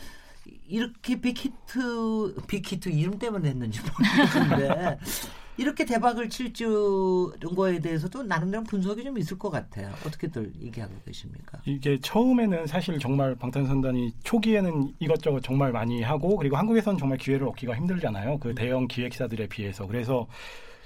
[0.68, 4.99] 이렇게 빅히트 빅히트 이름 때문에 했는지 모르겠는데
[5.59, 9.92] 이렇게 대박을 칠줄 거에 대해서도 나름대로 분석이 좀 있을 것 같아요.
[10.07, 11.61] 어떻게들 얘기하고 계십니까?
[11.66, 17.75] 이게 처음에는 사실 정말 방탄소년단이 초기에는 이것저것 정말 많이 하고 그리고 한국에서는 정말 기회를 얻기가
[17.77, 18.38] 힘들잖아요.
[18.38, 19.87] 그 대형 기획사들에 비해서.
[19.87, 20.27] 그래서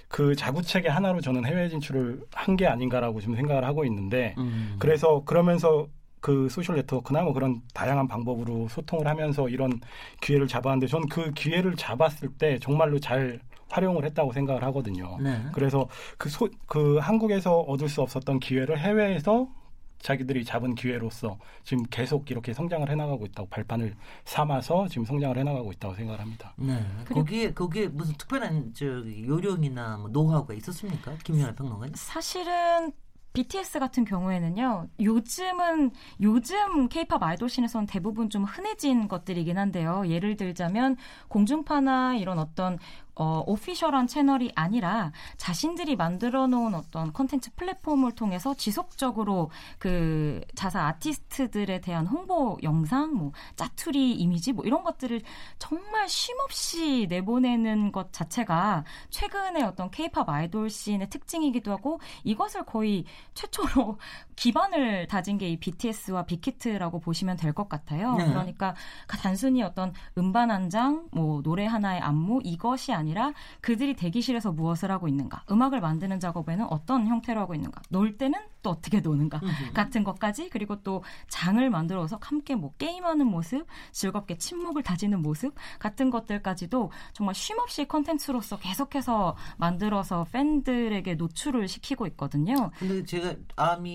[0.09, 4.77] 그 자구책의 하나로 저는 해외 진출을 한 게 아닌가라고 지금 생각을 하고 있는데 음.
[4.79, 5.89] 그래서 그러면서
[6.21, 9.81] 그 소셜 네트워크나 뭐 그런 다양한 방법으로 소통을 하면서 이런
[10.23, 15.19] 기회를 잡았는데 저는 그 기회를 잡았을 때 정말로 잘 활용을 했다고 생각을 하거든요.
[15.21, 15.41] 네.
[15.53, 15.89] 그래서
[16.19, 19.49] 그, 소, 그 한국에서 얻을 수 없었던 기회를 해외에서
[19.99, 25.95] 자기들이 잡은 기회로서 지금 계속 이렇게 성장을 해나가고 있다고 발판을 삼아서 지금 성장을 해나가고 있다고
[25.95, 26.55] 생각을 합니다.
[26.57, 26.85] 네.
[27.07, 31.95] 거기에 거기에 무슨 특별한 저 요령이나 뭐 노하우가 있었습니까, 김연아 평론가님?
[31.97, 32.93] 사실은
[33.37, 34.89] BTS 같은 경우에는요.
[34.99, 35.91] 요즘은
[36.23, 40.05] 요즘 케이팝 아이돌 씬에서는 대부분 좀 흔해진 것들이긴 한데요.
[40.09, 40.97] 예를 들자면
[41.29, 42.79] 공중파나 이런 어떤
[43.17, 51.81] 어, 오피셜한 채널이 아니라 자신들이 만들어 놓은 어떤 컨텐츠 플랫폼을 통해서 지속적으로 그 자사 아티스트들에
[51.81, 55.23] 대한 홍보 영상, 뭐 짜투리 이미지 뭐 이런 것들을
[55.59, 63.99] 정말 쉼없이 내보내는 것 자체가 최근에 어떤 케이팝 아이돌 씬의 특징이기도 하고 이것을 거의 최초로
[64.37, 68.15] 기반을 다진 게 이 BTS와 빅히트라고 보시면 될 것 같아요.
[68.17, 68.27] 네.
[68.27, 68.75] 그러니까
[69.23, 74.91] 단순히 어떤 음반 한 장, 뭐 노래 하나의 안무 이것이 아니 라 그들이 대기실에서 무엇을
[74.91, 79.41] 하고 있는가, 음악을 만드는 작업에는 어떤 형태로 하고 있는가, 놀 때는 또 어떻게 노는가
[79.75, 86.11] 같은 것까지 그리고 또 장을 만들어서 함께 뭐 게임하는 모습, 즐겁게 침묵을 다지는 모습 같은
[86.11, 92.73] 것들까지도 정말 쉼없이 컨텐츠로서 계속해서 만들어서 팬들에게 노출을 시키고 있거든요.
[92.77, 93.93] 근데 제가 아미의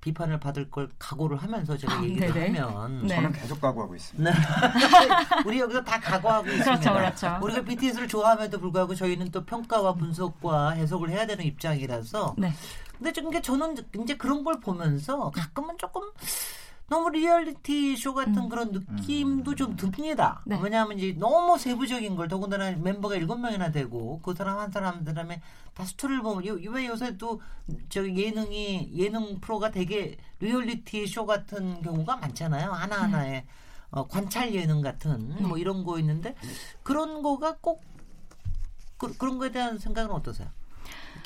[0.00, 2.58] 비판을 받을 걸 각오를 하면서 제가 아, 얘기를 네네.
[2.58, 3.16] 하면 네.
[3.16, 4.30] 저는 계속 각오하고 있습니다.
[4.30, 4.36] 네.
[5.44, 6.80] 우리 여기서 다 각오하고 있습니다.
[6.80, 7.38] 그렇죠, 그렇죠.
[7.42, 12.54] 우리가 BTS를 좋아함에도 불구하고 저희는 또 평가와 분석과 해석을 해야 되는 입장이라서 네.
[12.98, 16.02] 근데 좀 저는 이제 그런 걸 보면서 가끔은 조금
[16.88, 18.48] 너무 리얼리티 쇼 같은 음.
[18.48, 19.56] 그런 느낌도 음.
[19.56, 20.42] 좀 듭니다.
[20.46, 20.58] 네.
[20.62, 25.04] 왜냐하면 이제 너무 세부적인 걸 더군다나 멤버가 일곱 명이나 되고 그 사람 한 사람 한
[25.04, 25.40] 사람의
[25.74, 27.40] 다 스토리를 보면 요, 왜 요새 또
[27.88, 32.70] 저 예능이 예능 프로가 되게 리얼리티 쇼 같은 경우가 많잖아요.
[32.70, 33.46] 하나 하나에 네.
[33.90, 35.40] 어, 관찰 예능 같은 네.
[35.42, 36.34] 뭐 이런 거 있는데
[36.82, 37.82] 그런 거가 꼭
[38.98, 40.48] 그, 그런 거에 대한 생각은 어떠세요?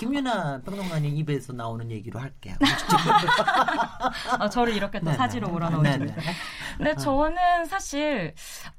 [0.01, 2.55] 김윤하 평론가님 입에서 나오는 얘기로 할게요.
[4.39, 5.53] 아, 저를 이렇게 또 네, 사지로 네.
[5.53, 6.07] 몰아넣으시네.
[6.07, 6.15] 네,
[6.79, 8.33] 근데 저는 사실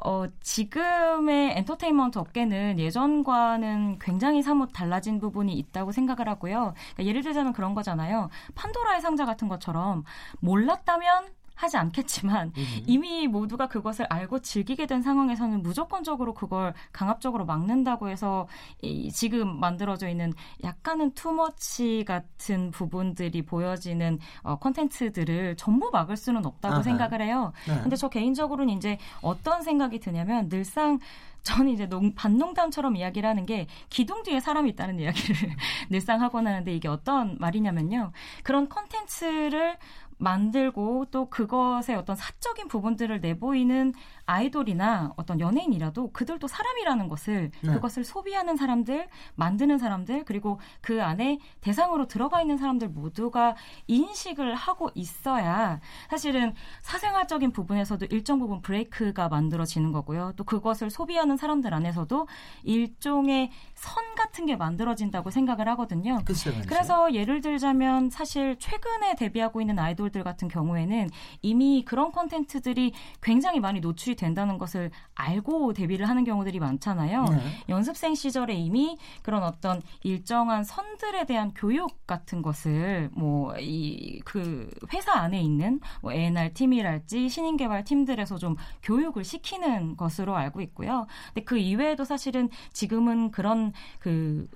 [0.04, 6.74] 어, 지금의 엔터테인먼트 업계는 예전과는 굉장히 사뭇 달라진 부분이 있다고 생각을 하고요.
[6.96, 8.30] 그러니까 예를 들자면 그런 거잖아요.
[8.56, 10.04] 판도라의 상자 같은 것처럼
[10.40, 11.26] 몰랐다면
[11.62, 12.84] 하지 않겠지만 음.
[12.88, 18.48] 이미 모두가 그것을 알고 즐기게 된 상황에서는 무조건적으로 그걸 강압적으로 막는다고 해서
[18.82, 26.76] 이 지금 만들어져 있는 약간은 투머치 같은 부분들이 보여지는 어, 콘텐츠들을 전부 막을 수는 없다고
[26.76, 26.84] 아하.
[26.84, 27.54] 생각을 해요.
[27.68, 27.80] 네.
[27.82, 30.98] 근데 저 개인적으로는 이제 어떤 생각이 드냐면 늘상
[31.44, 35.36] 저는 이제 농, 반농담처럼 이야기를 하는 게 기둥 뒤에 사람이 있다는 이야기를
[35.90, 38.12] 늘상 하곤 하는데 이게 어떤 말이냐면요.
[38.44, 39.78] 그런 콘텐츠를
[40.22, 43.94] 만들고 또 그것의 어떤 사적인 부분들을 내보이는
[44.32, 47.74] 아이돌이나 어떤 연예인이라도 그들도 사람이라는 것을 네.
[47.74, 53.56] 그것을 소비하는 사람들, 만드는 사람들 그리고 그 안에 대상으로 들어가 있는 사람들 모두가
[53.88, 60.34] 인식을 하고 있어야 사실은 사생활적인 부분에서도 일정 부분 브레이크가 만들어지는 거고요.
[60.38, 62.28] 또 그것을 소비하는 사람들 안에서도
[62.64, 66.20] 일종의 선 같은 게 만들어진다고 생각을 하거든요.
[66.68, 71.10] 그래서 예를 들자면 사실 최근에 데뷔하고 있는 아이돌들 같은 경우에는
[71.42, 77.26] 이미 그런 콘텐츠들이 굉장히 많이 노출이 된다는 것을 알고 데뷔를 하는 경우들이 많잖아요.
[77.26, 77.40] 네.
[77.70, 85.14] 연습생 시절에 이미 그런 어떤 일정한 선들에 대한 교육 같은 것을 뭐 이 그 회사
[85.14, 91.08] 안에 있는 뭐 A&R 팀이랄지 신인 개발 팀들에서 좀 교육을 시키는 것으로 알고 있고요.
[91.28, 94.48] 근데 그 이외에도 사실은 지금은 그런 그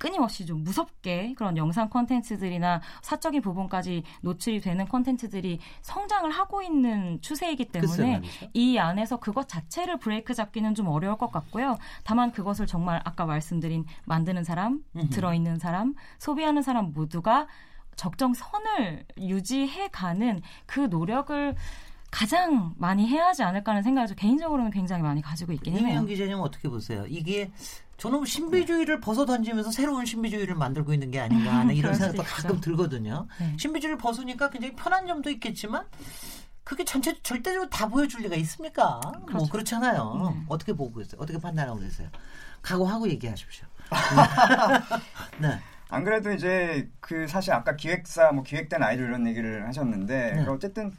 [0.00, 7.66] 끊임없이 좀 무섭게 그런 영상 콘텐츠들이나 사적인 부분까지 노출이 되는 콘텐츠들이 성장을 하고 있는 추세이기
[7.66, 8.22] 때문에
[8.54, 11.76] 이 안에서 그것 자체를 브레이크 잡기는 좀 어려울 것 같고요.
[12.02, 17.46] 다만 그것을 정말 아까 말씀드린 만드는 사람, 들어있는 사람, 소비하는 사람 모두가
[17.94, 21.54] 적정 선을 유지해 가는 그 노력을
[22.10, 25.88] 가장 많이 해야 하지 않을까 하는 생각을 개인적으로는 굉장히 많이 가지고 있긴 해요.
[25.88, 27.04] 이명 기자님 어떻게 보세요?
[27.08, 27.50] 이게
[28.00, 33.26] 저는 신비주의를 벗어 던지면서 새로운 신비주의를 만들고 있는 게 아닌가 하는 이런 생각도 가끔 들거든요.
[33.38, 33.54] 네.
[33.58, 35.84] 신비주의를 벗으니까 굉장히 편한 점도 있겠지만
[36.64, 39.00] 그게 전체 절대적으로 다 보여줄 리가 있습니까?
[39.02, 39.36] 뭐 그렇죠.
[39.36, 40.32] 뭐 그렇잖아요.
[40.34, 40.46] 음.
[40.48, 41.20] 어떻게 보고 계세요?
[41.20, 42.08] 어떻게 판단하고 계세요?
[42.62, 43.66] 각오하고 얘기하십시오.
[45.38, 45.58] 네.
[45.90, 50.46] 안 그래도 이제 그 사실 아까 기획사 뭐 기획된 아이돌 이런 얘기를 하셨는데 네.
[50.46, 50.94] 어쨌든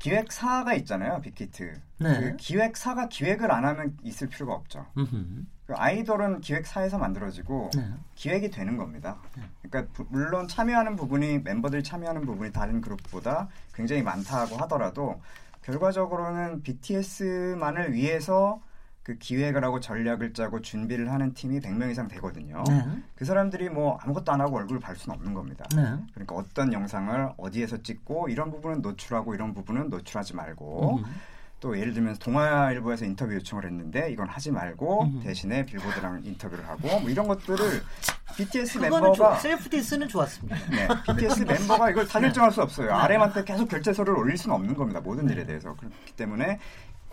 [0.00, 1.80] 기획사가 있잖아요 빅히트.
[1.98, 2.20] 네.
[2.20, 4.86] 그 기획사가 기획을 안 하면 있을 필요가 없죠.
[4.94, 7.88] 그 아이돌은 기획사에서 만들어지고 네.
[8.14, 9.18] 기획이 되는 겁니다.
[9.36, 9.42] 네.
[9.62, 15.20] 그러니까 부, 물론 참여하는 부분이 멤버들이 참여하는 부분이 다른 그룹보다 굉장히 많다고 하더라도
[15.62, 18.60] 결과적으로는 BTS만을 위해서
[19.02, 22.64] 그 기획을 하고 전략을 짜고 준비를 하는 팀이 100명 이상 되거든요.
[22.66, 22.82] 네.
[23.14, 25.66] 그 사람들이 뭐 아무것도 안 하고 얼굴을 발 수는 없는 겁니다.
[25.76, 25.82] 네.
[26.14, 31.04] 그러니까 어떤 영상을 어디에서 찍고 이런 부분은 노출하고 이런 부분은 노출하지 말고 음.
[31.60, 35.20] 또 예를 들면 동아일보에서 인터뷰 요청을 했는데 이건 하지 말고 음.
[35.22, 37.82] 대신에 빌보드랑 인터뷰를 하고 뭐 이런 것들을
[38.36, 40.56] BTS 멤버가 self diss는 좋았습니다.
[40.70, 42.88] 네, BTS 멤버가 이걸 다 결정할 수 없어요.
[42.88, 42.92] 네.
[42.92, 45.00] RM한테 계속 결재서를 올릴 수는 없는 겁니다.
[45.00, 45.46] 모든 일에 네.
[45.46, 46.58] 대해서 그렇기 때문에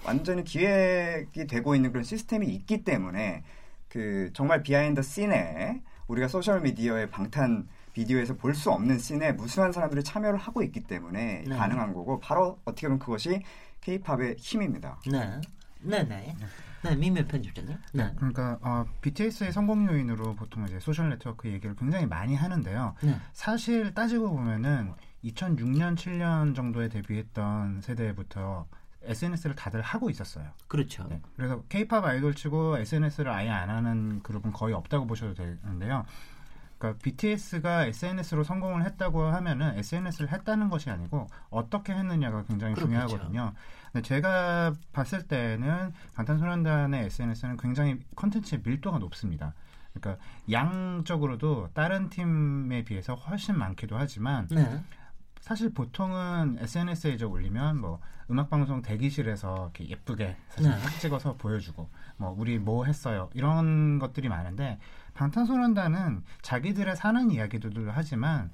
[0.03, 3.43] 완전히 기획이 되고 있는 그런 시스템이 있기 때문에
[3.87, 10.03] 그 정말 behind scene에 우리가 소셜 미디어의 방탄 비디오에서 볼 수 없는 scene에 무수한 사람들이
[10.03, 11.55] 참여를 하고 있기 때문에 네.
[11.55, 13.43] 가능한 거고 바로 어떻게 보면 그것이
[13.81, 14.99] 케이팝의 힘입니다.
[15.11, 15.41] 네.
[15.81, 16.35] 네, 네.
[16.83, 17.77] 네, 미묘 편집장님.
[17.93, 18.11] 네.
[18.15, 22.95] 그러니까 어, BTS의 성공 요인으로 보통 이제 소셜 네트워크 얘기를 굉장히 많이 하는데요.
[23.03, 23.19] 네.
[23.33, 28.67] 사실 따지고 보면은 2006년, 7년 정도에 데뷔했던 세대부터
[29.03, 30.45] SNS를 다들 하고 있었어요.
[30.67, 31.05] 그렇죠.
[31.07, 31.21] 네.
[31.35, 36.05] 그래서 K-팝 아이돌 치고 SNS를 아예 안 하는 그룹은 거의 없다고 보셔도 되는데요.
[36.81, 43.07] 그러니까 BTS가 SNS로 성공을 했다고 하면은 SNS를 했다는 것이 아니고 어떻게 했느냐가 굉장히 그렇겠죠.
[43.07, 43.53] 중요하거든요.
[43.93, 49.53] 근데 제가 봤을 때는 방탄소년단의 SNS는 굉장히 컨텐츠의 밀도가 높습니다.
[49.93, 54.83] 그러니까 양적으로도 다른 팀에 비해서 훨씬 많기도 하지만 네.
[55.41, 60.99] 사실 보통은 SNS에 이제 올리면 뭐 음악 방송 대기실에서 이렇게 예쁘게 사진 네.
[60.99, 64.79] 찍어서 보여주고 뭐 우리 뭐 했어요 이런 것들이 많은데
[65.13, 68.51] 방탄소년단은 자기들의 사는 이야기들도 하지만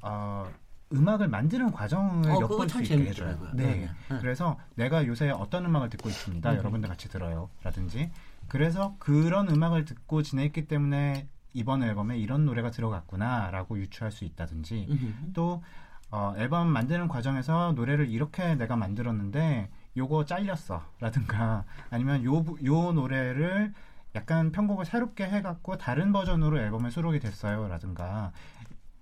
[0.00, 0.46] 어,
[0.92, 3.38] 음악을 만드는 과정을 어, 엿볼 수 있게 해줘요.
[3.54, 3.64] 네.
[3.64, 3.90] 네.
[4.10, 4.18] 네.
[4.20, 6.50] 그래서 내가 요새 어떤 음악을 듣고 있습니다.
[6.50, 6.56] 음.
[6.56, 7.50] 여러분들 같이 들어요.
[7.62, 8.10] 라든지.
[8.48, 15.30] 그래서 그런 음악을 듣고 지냈기 때문에 이번 앨범에 이런 노래가 들어갔구나라고 유추할 수 있다든지 음.
[15.34, 15.62] 또
[16.10, 23.72] 어, 앨범 만드는 과정에서 노래를 이렇게 내가 만들었는데 요거 잘렸어 라든가 아니면 요, 요 노래를
[24.14, 27.68] 약간 편곡을 새롭게 해갖고 다른 버전으로 앨범에 수록이 됐어요.
[27.68, 28.32] 라든가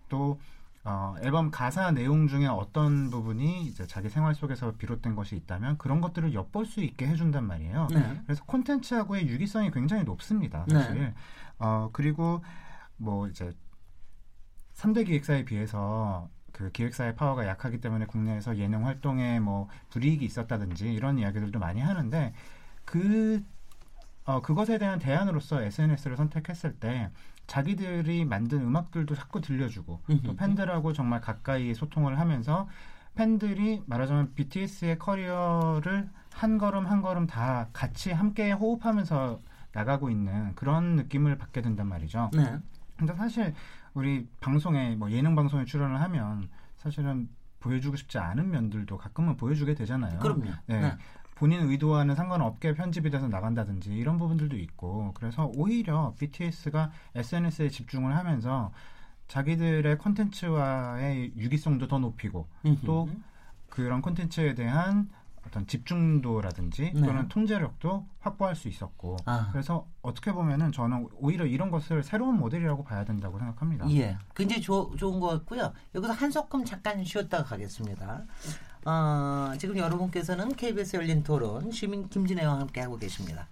[0.09, 0.38] 또
[0.85, 6.01] 어, 앨범 가사 내용 중에 어떤 부분이 이제 자기 생활 속에서 비롯된 것이 있다면 그런
[6.01, 7.88] 것들을 엿볼 수 있게 해준단 말이에요.
[7.92, 8.20] 네.
[8.25, 10.66] 그래서 콘텐츠하고의 유기성이 굉장히 높습니다.
[10.68, 10.98] 사실.
[10.98, 11.14] 네.
[11.59, 12.42] 어, 그리고
[12.96, 13.53] 뭐 이제
[14.75, 21.18] 3대 기획사에 비해서 그 기획사의 파워가 약하기 때문에 국내에서 예능 활동에 뭐 불이익이 있었다든지 이런
[21.18, 22.35] 이야기들도 많이 하는데
[22.85, 23.42] 그
[24.25, 27.11] 어, 그것에 대한 대안으로서 SNS를 선택했을 때
[27.47, 32.69] 자기들이 만든 음악들도 자꾸 들려주고 또 팬들하고 정말 가까이 소통을 하면서
[33.15, 39.41] 팬들이 말하자면 BTS의 커리어를 한 걸음 한 걸음 다 같이 함께 호흡하면서
[39.73, 42.31] 나가고 있는 그런 느낌을 받게 된단 말이죠.
[42.33, 42.59] 네.
[42.97, 43.55] 근데 사실
[43.95, 47.29] 우리 방송에 뭐 예능 방송에 출연을 하면 사실은
[47.61, 50.19] 보여주고 싶지 않은 면들도 가끔은 보여주게 되잖아요.
[50.19, 50.51] 그럼요.
[50.67, 50.81] 네.
[50.81, 50.97] 네.
[51.42, 58.70] 본인 의도와는 상관없게 편집이 돼서 나간다든지 이런 부분들도 있고 그래서 오히려 BTS가 SNS에 집중을 하면서
[59.26, 62.46] 자기들의 콘텐츠와의 유기성도 더 높이고
[62.87, 63.09] 또
[63.68, 65.11] 그런 콘텐츠에 대한
[65.44, 67.00] 어떤 집중도라든지 네.
[67.00, 69.48] 또는 통제력도 확보할 수 있었고 아.
[69.50, 73.90] 그래서 어떻게 보면은 저는 오히려 이런 것을 새로운 모델이라고 봐야 된다고 생각합니다.
[73.90, 75.72] 예, 굉장히 조, 좋은 것 같고요.
[75.96, 78.26] 여기서 한 소끔 잠깐 쉬었다가 가겠습니다.
[78.85, 83.49] 어, 지금 여러분께서는 KBS 열린 토론 시민 김진애와 함께 하고 계십니다.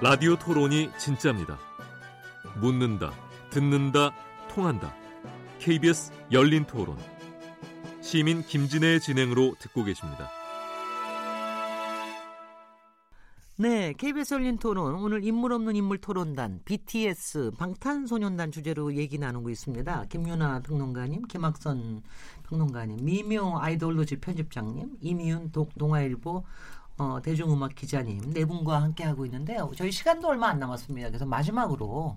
[0.00, 1.58] 라디오 토론이 진짜입니다.
[2.60, 3.12] 묻는다,
[3.50, 4.14] 듣는다,
[4.48, 4.94] 통한다.
[5.58, 6.98] KBS 열린 토론.
[8.02, 10.30] 시민 김진애의 진행으로 듣고 계십니다.
[13.56, 20.06] 네, KBS 열린 토론 오늘 인물 없는 인물 토론단 BTS 방탄소년단 주제로 얘기 나누고 있습니다.
[20.08, 22.02] 김윤아 평론가님, 김학선
[22.48, 26.44] 평론가님, 미묘 아이돌로지 편집장님, 이미윤 도, 동아일보
[26.98, 29.70] 어, 대중음악 기자님 네 분과 함께 하고 있는데요.
[29.76, 31.10] 저희 시간도 얼마 안 남았습니다.
[31.10, 32.16] 그래서 마지막으로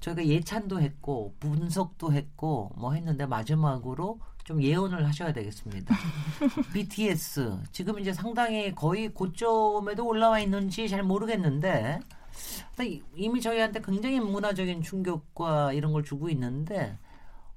[0.00, 5.94] 저희가 예찬도 했고 분석도 했고 뭐 했는데 마지막으로 좀 예언을 하셔야 되겠습니다.
[6.72, 12.00] BTS 지금 이제 상당히 거의 고점에도 올라와 있는지 잘 모르겠는데
[13.14, 16.98] 이미 저희한테 굉장히 문화적인 충격과 이런 걸 주고 있는데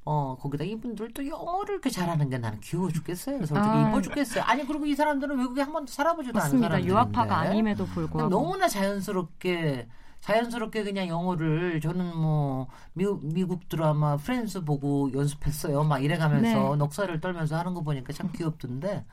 [0.08, 3.38] 어, 거기다 이분들 또 영어를 이렇게 잘하는 게 나는 귀여워 죽겠어요.
[3.40, 4.44] 솔직히 아, 이뻐 죽겠어요.
[4.44, 6.88] 아니, 그리고 이 사람들은 외국에 한 번도 살아보지도 않은 사람들.
[6.88, 8.30] 유학파가 아님에도 불구하고.
[8.30, 9.88] 너무나 자연스럽게,
[10.26, 15.84] 자연스럽게 그냥 영어를 저는 뭐, 미국, 미국 드라마 프렌즈 보고 연습했어요.
[15.84, 16.76] 막 이래가면서 네.
[16.78, 19.06] 넉살을 떨면서 하는 거 보니까 참 귀엽던데,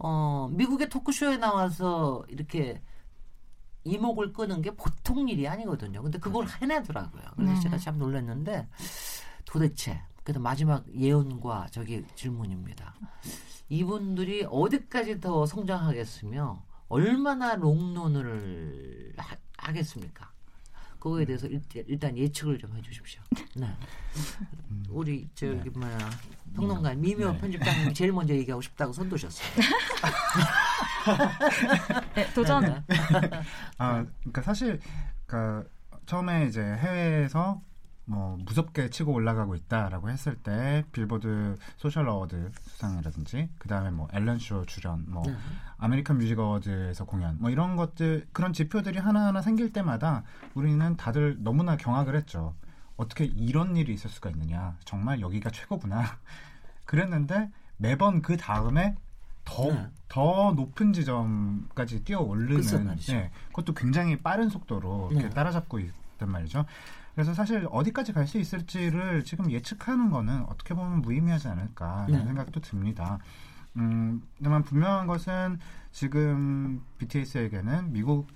[0.00, 2.82] 어, 미국의 토크쇼에 나와서 이렇게
[3.84, 6.02] 이목을 끄는 게 보통 일이 아니거든요.
[6.02, 7.22] 근데 그걸 해내더라고요.
[7.36, 7.60] 그래서 네.
[7.60, 8.66] 제가 참 놀랐는데,
[9.44, 12.96] 도대체 그래서 마지막 예언과 저기 질문입니다.
[13.68, 20.31] 이분들이 어디까지 더 성장하겠으며 얼마나 롱런을 하, 겠습니까
[21.02, 23.20] 그거에 대해서 일, 단 예측을 좀 해주십시오.
[23.56, 23.66] 네.
[24.88, 25.70] 우리 저기 네.
[25.70, 25.98] 뭐야
[26.54, 27.38] 평론가 미묘 네.
[27.38, 29.48] 편집장님이 제일 먼저 얘기하고 싶다고 손도셨어요.
[32.14, 32.62] 네, 도전.
[32.62, 32.80] 네.
[33.78, 34.78] 아, 그러니까 사실
[35.26, 35.68] 그러니까
[36.06, 37.60] 처음에 이제 해외에서
[38.04, 44.64] 뭐 무섭게 치고 올라가고 있다라고 했을 때 빌보드 소셜 어워드 수상이라든지 그다음에 뭐 엘런 쇼
[44.66, 45.36] 출연 뭐 네.
[45.78, 51.76] 아메리칸 뮤직 어워드에서 공연 뭐 이런 것들 그런 지표들이 하나하나 생길 때마다 우리는 다들 너무나
[51.76, 52.54] 경악을 했죠.
[52.96, 54.76] 어떻게 이런 일이 있을 수가 있느냐.
[54.84, 56.04] 정말 여기가 최고구나.
[56.84, 58.96] 그랬는데 매번 그 다음에
[59.44, 59.88] 더, 네.
[60.08, 65.30] 더 높은 지점까지 뛰어 오르는, 네, 그것도 굉장히 빠른 속도로 네.
[65.30, 66.64] 따라잡고 있단 말이죠.
[67.14, 72.24] 그래서 사실 어디까지 갈 수 있을지를 지금 예측하는 거는 어떻게 보면 무의미하지 않을까라는 네.
[72.24, 73.18] 생각도 듭니다.
[73.76, 75.58] 음, 다만 분명한 것은
[75.90, 78.28] 지금 BTS에게는 미국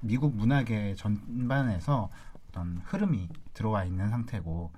[0.00, 2.10] 미국 문화계 전반에서
[2.48, 4.72] 어떤 흐름이 들어와 있는 상태고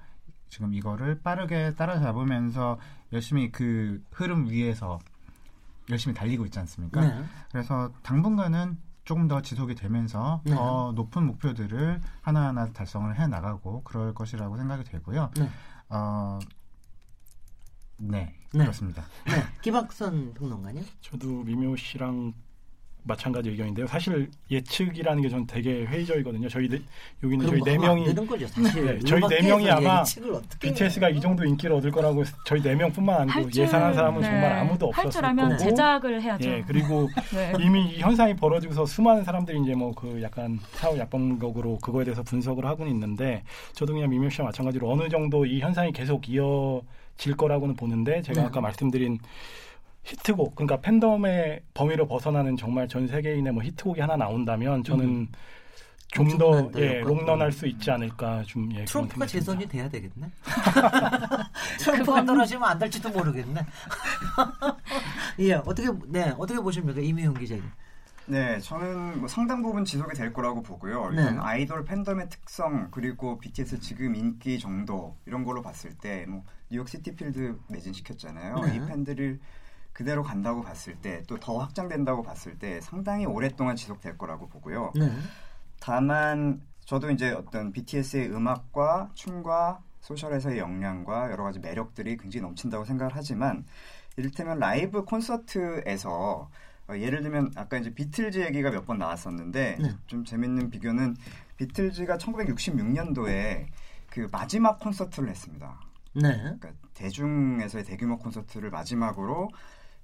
[0.48, 2.78] 지금 이거를 빠르게 따라잡으면서
[3.12, 4.98] 열심히 그 흐름 위에서
[5.90, 7.00] 열심히 달리고 있지 않습니까?
[7.00, 7.24] 네.
[7.50, 10.54] 그래서 당분간은 조금 더 지속이 되면서 네.
[10.54, 15.30] 더 높은 목표들을 하나하나 달성을 해 나가고 그럴 것이라고 생각이 되고요.
[15.36, 15.48] 네.
[15.90, 16.38] 어,
[17.98, 18.64] 네, 네.
[18.64, 19.04] 그렇습니다.
[19.26, 19.32] 네.
[19.62, 20.84] 김학선 평론가님?
[21.00, 22.32] 저도 미묘 씨랑
[23.04, 23.86] 마찬가지 의견인데요.
[23.86, 26.48] 사실 예측이라는 게 전 되게 회의적이거든요.
[26.48, 26.80] 저희 네,
[27.22, 30.02] 여기는 저희 네 명이 거죠, 네, 저희 네 명이 아마
[30.60, 34.26] BTS가 이 정도 인기를 얻을 거라고 저희 네 명뿐만 아니고 줄, 예상한 사람은 네.
[34.28, 36.48] 정말 아무도 없었을 줄 알면 제작을 해야죠.
[36.48, 37.52] 예, 그리고 네.
[37.60, 42.64] 이미 이 현상이 벌어지고서 수많은 사람들이 이제 뭐 그 약간 사후 약방극으로 그거에 대해서 분석을
[42.64, 48.22] 하고는 있는데 저도 그냥 미묘 씨와 마찬가지로 어느 정도 이 현상이 계속 이어질 거라고는 보는데
[48.22, 48.46] 제가 네.
[48.46, 49.18] 아까 말씀드린
[50.04, 55.28] 히트곡 그러니까 팬덤의 범위로 벗어나는 정말 전 세계인의 뭐 히트곡이 하나 나온다면 저는 음.
[56.14, 60.30] 좀더 예, 롱런할 수 있지 않을까 좀 예, 트럼프가 재선이 돼야 되겠네.
[61.80, 63.60] 트럼프가 떨어지면 안 될지도 모르겠네.
[65.40, 67.64] 예, 어떻게 네 어떻게 보십니까 이미용 기자님?
[68.26, 71.10] 네, 저는 뭐 상당 부분 지속이 될 거라고 보고요.
[71.10, 71.40] 일단 네.
[71.42, 77.58] 아이돌 팬덤의 특성 그리고 BTS 지금 인기 정도 이런 걸로 봤을 때 뭐 뉴욕 시티필드
[77.68, 78.56] 매진시켰잖아요.
[78.60, 78.76] 네.
[78.76, 79.40] 이 팬들을
[79.94, 84.92] 그대로 간다고 봤을 때 또 더 확장된다고 봤을 때 상당히 오랫동안 지속될 거라고 보고요.
[84.94, 85.10] 네.
[85.80, 93.12] 다만 저도 이제 어떤 BTS의 음악과 춤과 소셜에서의 역량과 여러 가지 매력들이 굉장히 넘친다고 생각을
[93.16, 93.64] 하지만
[94.16, 96.50] 이를테면 라이브 콘서트에서
[96.88, 99.94] 어, 예를 들면 아까 이제 비틀즈 얘기가 몇 번 나왔었는데 네.
[100.06, 101.16] 좀 재밌는 비교는
[101.56, 103.66] 비틀즈가 1966년도에
[104.10, 105.80] 그 마지막 콘서트를 했습니다.
[106.14, 106.30] 네.
[106.36, 109.48] 그러니까 대중에서의 대규모 콘서트를 마지막으로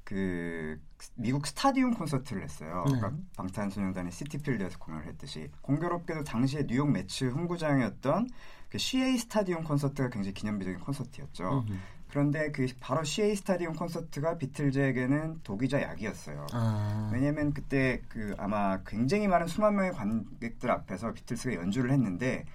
[0.05, 0.81] 그
[1.15, 2.85] 미국 스타디움 콘서트를 했어요.
[2.87, 2.99] 네.
[2.99, 8.29] 그러니까 방탄소년단의 시티필드에서 공연을 했듯이 공교롭게도 당시에 뉴욕 매츠 홈구장이었던
[8.69, 11.65] 그 CA 스타디움 콘서트가 굉장히 기념비적인 콘서트였죠.
[11.67, 11.79] 음흠.
[12.11, 16.47] 그런데 그 바로 CA 스타디움 콘서트가 비틀즈에게는 독이자 약이었어요.
[16.53, 17.11] 아.
[17.13, 22.47] 왜냐하면 그때 그 아마 굉장히 많은 수만 명의 관객들 앞에서 비틀스가 연주를 했는데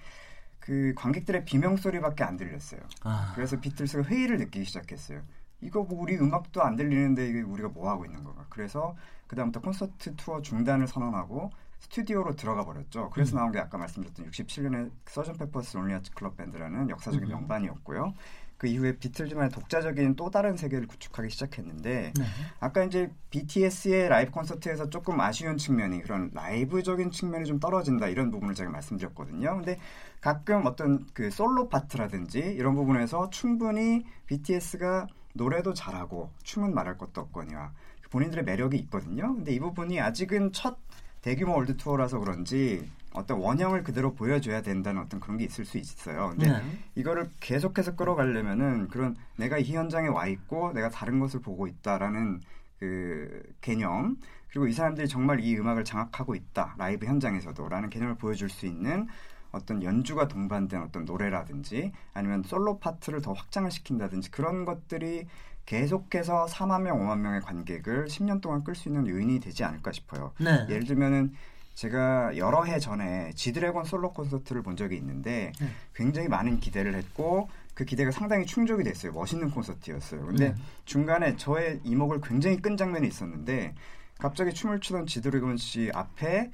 [0.60, 2.80] 그 관객들의 비명 소리밖에 안 들렸어요.
[3.02, 3.32] 아.
[3.34, 5.22] 그래서 비틀스가 회의를 느끼기 시작했어요.
[5.60, 8.46] 이거 뭐 우리 음악도 안 들리는데 이게 우리가 뭐 하고 있는 거가.
[8.48, 13.10] 그래서 그다음부터 콘서트 투어 중단을 선언하고 스튜디오로 들어가 버렸죠.
[13.10, 13.38] 그래서 음.
[13.38, 15.36] 나온 게 아까 말씀드렸던 67년에 Sgt.
[15.36, 17.30] Pepper's Lonely Hearts Club Band라는 역사적인 음.
[17.30, 18.14] 명반이었고요.
[18.56, 22.24] 그 이후에 비틀즈만의 독자적인 또 다른 세계를 구축하기 시작했는데 네.
[22.58, 28.54] 아까 이제 BTS의 라이브 콘서트에서 조금 아쉬운 측면이 그런 라이브적인 측면이 좀 떨어진다 이런 부분을
[28.54, 29.56] 제가 말씀드렸거든요.
[29.56, 29.78] 근데
[30.22, 35.06] 가끔 어떤 그 솔로 파트라든지 이런 부분에서 충분히 BTS가
[35.36, 37.72] 노래도 잘하고 춤은 말할 것도 없거니와
[38.10, 39.34] 본인들의 매력이 있거든요.
[39.34, 40.78] 근데 이 부분이 아직은 첫
[41.22, 46.30] 대규모 월드 투어라서 그런지 어떤 원형을 그대로 보여줘야 된다는 어떤 그런 게 있을 수 있어요.
[46.30, 46.62] 근데 네.
[46.94, 52.40] 이거를 계속해서 끌어가려면은 그런 내가 이 현장에 와 있고 내가 다른 것을 보고 있다라는
[52.78, 54.16] 그 개념
[54.50, 59.08] 그리고 이 사람들이 정말 이 음악을 장악하고 있다 라이브 현장에서도라는 개념을 보여줄 수 있는
[59.56, 65.26] 어떤 연주가 동반된 어떤 노래라든지 아니면 솔로 파트를 더 확장을 시킨다든지 그런 것들이
[65.66, 70.32] 계속해서 4만 명, 5만 명의 관객을 10년 동안 끌 수 있는 요인이 되지 않을까 싶어요.
[70.38, 70.66] 네.
[70.68, 71.34] 예를 들면은
[71.74, 75.68] 제가 여러 해 전에 지드래곤 솔로 콘서트를 본 적이 있는데 네.
[75.94, 79.12] 굉장히 많은 기대를 했고 그 기대가 상당히 충족이 됐어요.
[79.12, 80.24] 멋있는 콘서트였어요.
[80.24, 80.54] 근데 네.
[80.86, 83.74] 중간에 저의 이목을 굉장히 끈 장면이 있었는데
[84.18, 86.50] 갑자기 춤을 추던 지드래곤 씨 앞에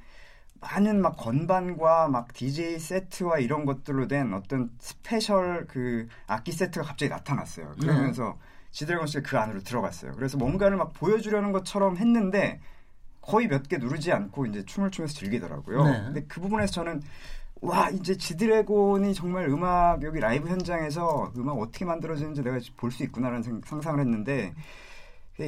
[0.63, 7.11] 많은 막 건반과 막 DJ 세트와 이런 것들로 된 어떤 스페셜 그 악기 세트가 갑자기
[7.11, 7.75] 나타났어요.
[7.81, 8.47] 그러면서 네.
[8.71, 10.13] 지드래곤 씨가 그 안으로 들어갔어요.
[10.13, 12.61] 그래서 뭔가를 막 보여주려는 것처럼 했는데
[13.21, 15.85] 거의 몇 개 누르지 않고 이제 춤을 추면서 즐기더라고요.
[15.85, 16.03] 네.
[16.05, 17.03] 근데 그 부분에서 저는
[17.61, 23.63] 와 이제 지드래곤이 정말 음악 여기 라이브 현장에서 음악 어떻게 만들어지는지 내가 볼 수 있구나라는
[23.65, 24.55] 상상을 했는데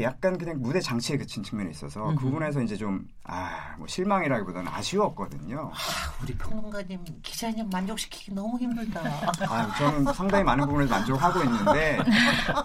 [0.03, 5.70] 약간 그냥 무대 장치에 그친 측면이 있어서 그 부분에서 이제 좀 아 뭐 실망이라기보다는 아쉬웠거든요.
[5.72, 9.01] 아, 우리 평론가님 기자님 만족시키기 너무 힘들다.
[9.49, 11.99] 아 저는 상당히 많은 부분에서 만족하고 있는데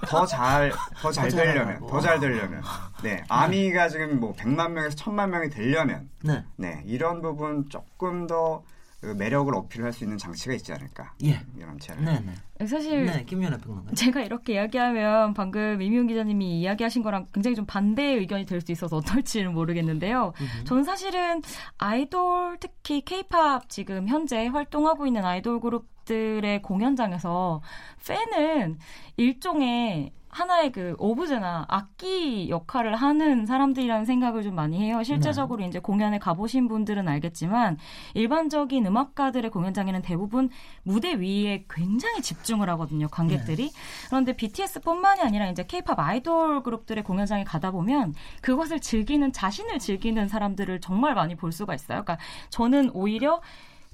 [0.08, 2.62] 더 잘 더 잘 되려면 더 잘 되려면.
[3.02, 6.10] 네 아미가 지금 뭐 100만 명에서 1000만 명이 되려면.
[6.24, 8.64] 네, 네 이런 부분 조금 더그
[9.02, 11.14] 매력을 어필할 수 있는 장치가 있지 않을까.
[11.24, 11.40] 예.
[11.58, 12.04] 이런 제안.
[12.04, 12.68] 네, 네.
[12.68, 13.94] 사실 네, 김연아 평론가.
[13.94, 18.98] 제가 이렇게 이야기하면 방금 이미용 기자님이 이야기하신 거랑 굉장히 좀 반대의 의견이 될 수 있어서
[18.98, 20.34] 어떨지는 모르겠는데요.
[20.40, 20.64] 음흠.
[20.66, 21.42] 저는 사실은
[21.78, 27.62] 아이돌 특히 케이팝 지금 현재 활동하고 있는 아이돌 그룹 들의 공연장에서
[28.06, 28.80] 팬은
[29.16, 35.02] 일종의 하나의 그 오브제나 악기 역할을 하는 사람들이라는 생각을 좀 많이 해요.
[35.04, 35.68] 실제적으로 네.
[35.68, 37.78] 이제 공연에 가보신 분들은 알겠지만
[38.14, 40.50] 일반적인 음악가들의 공연장에는 대부분
[40.84, 43.08] 무대 위에 굉장히 집중을 하거든요.
[43.08, 43.70] 관객들이.
[43.70, 43.80] 네.
[44.08, 50.80] 그런데 BTS뿐만이 아니라 이제 K-팝 아이돌 그룹들의 공연장에 가다 보면 그것을 즐기는 자신을 즐기는 사람들을
[50.82, 52.04] 정말 많이 볼 수가 있어요.
[52.04, 52.18] 그러니까
[52.50, 53.42] 저는 오히려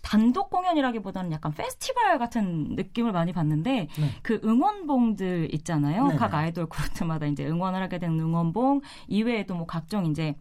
[0.06, 4.10] 단독 공연이라기보다는 약간 페스티벌 같은 느낌을 많이 받는데 네.
[4.22, 6.08] 그 응원봉들 있잖아요.
[6.08, 6.20] 네네.
[6.20, 10.36] 각 아이돌 그룹들마다 이제 응원을 하게 되는 응원봉 이외에도 뭐 각종 이제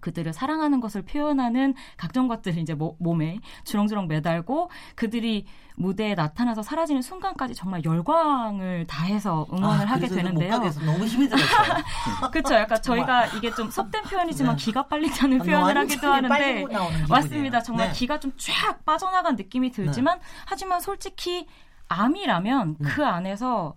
[0.00, 7.54] 그들을 사랑하는 것을 표현하는 각종 것들을 이제 몸에 주렁주렁 매달고 그들이 무대에 나타나서 사라지는 순간까지
[7.54, 10.58] 정말 열광을 다해서 응원을 아, 하게 되는데요.
[10.84, 11.82] 너무 힘이 들었어요.
[12.30, 12.54] 그렇죠.
[12.54, 14.64] 약간 저희가 이게 좀 속된 표현이지만 네.
[14.64, 16.66] 기가 빨리 차는 아, 표현을 하기도 하는데
[17.08, 17.62] 맞습니다.
[17.62, 17.92] 정말 네.
[17.94, 20.24] 기가 좀 쫙 빠져나간 느낌이 들지만 네.
[20.46, 21.46] 하지만 솔직히
[21.88, 22.88] 암이라면 네.
[22.88, 23.76] 그 안에서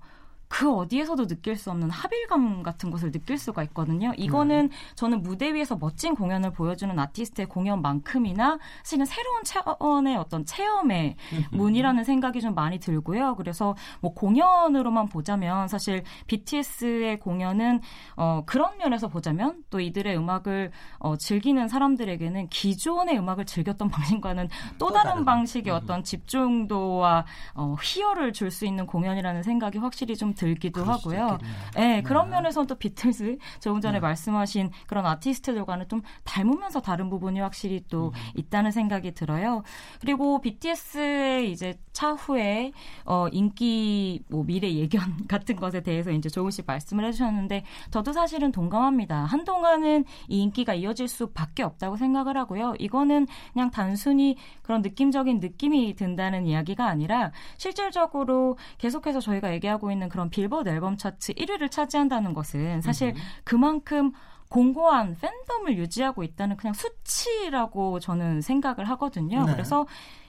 [0.56, 4.14] 그 어디에서도 느낄 수 없는 합일감 같은 것을 느낄 수가 있거든요.
[4.16, 4.96] 이거는 음.
[4.96, 11.18] 저는 무대 위에서 멋진 공연을 보여주는 아티스트의 공연만큼이나 사실은 새로운 차원의 어떤 체험의
[11.52, 13.36] 문이라는 생각이 좀 많이 들고요.
[13.36, 17.82] 그래서 뭐 공연으로만 보자면 사실 BTS의 공연은
[18.16, 24.48] 어 그런 면에서 보자면 또 이들의 음악을 어 즐기는 사람들에게는 기존의 음악을 즐겼던 방식과는
[24.78, 25.76] 또, 또 다른, 다른 방식의 음.
[25.76, 27.26] 어떤 집중도와
[27.56, 31.40] 어 희열을 줄 수 있는 공연이라는 생각이 확실히 좀 들 기도 하고요.
[31.76, 32.36] 네, 그런 네.
[32.36, 34.00] 면에서는 또 비틀즈 조금 전에 네.
[34.00, 38.12] 말씀하신 그런 아티스트들과는 좀 닮으면서 다른 부분이 확실히 또 음.
[38.36, 39.64] 있다는 생각이 들어요.
[40.00, 42.74] 그리고 BTS의 이제 차후에
[43.06, 49.26] 어 인기 뭐 미래 예견 같은 것에 대해서 이제 조금씩 말씀을 해주셨는데 저도 사실은 동감합니다.
[49.26, 52.76] 한동안은 이 인기가 이어질 수밖에 없다고 생각을 하고요.
[52.80, 60.25] 이거는 그냥 단순히 그런 느낌적인 느낌이 든다는 이야기가 아니라 실질적으로 계속해서 저희가 얘기하고 있는 그런
[60.30, 63.16] 빌보드 앨범 차트 1위를 차지한다는 것은 사실 음.
[63.44, 64.12] 그만큼
[64.50, 69.46] 공고한 팬덤을 유지하고 있다는 그냥 수치라고 저는 생각을 하거든요.
[69.46, 69.52] 네.
[69.54, 69.86] 그래서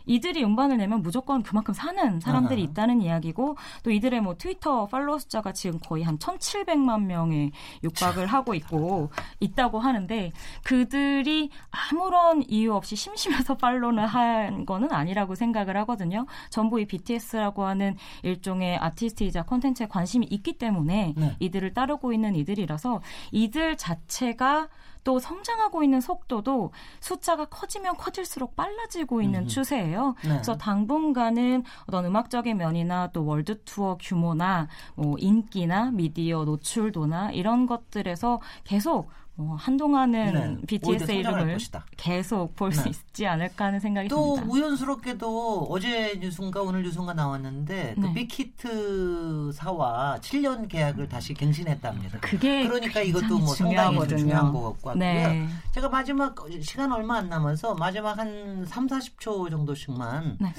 [0.06, 2.70] 이들이 음반을 내면 무조건 그만큼 사는 사람들이 아하.
[2.70, 7.50] 있다는 이야기고 또 이들의 뭐 트위터 팔로워 숫자가 지금 거의 한 1,700만 명에
[7.82, 10.32] 육박을 하고 있고 있다고 하는데
[10.62, 16.26] 그들이 아무런 이유 없이 심심해서 팔로는 한 거는 아니라고 생각을 하거든요.
[16.50, 21.36] 전부 이 BTS라고 하는 일종의 아티스트이자 콘텐츠에 관심이 있기 때문에 네.
[21.40, 23.00] 이들을 따르고 있는 이들이라서
[23.32, 24.68] 이들 자체가
[25.06, 29.46] 또 성장하고 있는 속도도 숫자가 커지면 커질수록 빨라지고 있는 음.
[29.46, 30.16] 추세예요.
[30.24, 30.30] 네.
[30.30, 38.40] 그래서 당분간은 어떤 음악적인 면이나 또 월드 투어 규모나 뭐 인기나 미디어 노출도나 이런 것들에서
[38.64, 39.08] 계속
[39.38, 41.58] 뭐 한동안은 네, BTS의 이름을.
[41.98, 42.90] 계속 볼수 네.
[42.90, 44.46] 있지 않을까 하는 생각이 또 듭니다.
[44.46, 48.08] 또 우연스럽게도 어제 뉴스인가 오늘 뉴스인가 나왔는데 그 네.
[48.08, 52.20] 그 빅히트사와 7년 계약을 다시 갱신했답니다.
[52.20, 54.94] 그게 그러니까 이것도 뭐 상당히 중요한 것 같고요.
[54.94, 55.46] 네.
[55.72, 60.54] 제가 마지막 시간 얼마 안 남아서 마지막 한 3, 40초 정도씩만 네.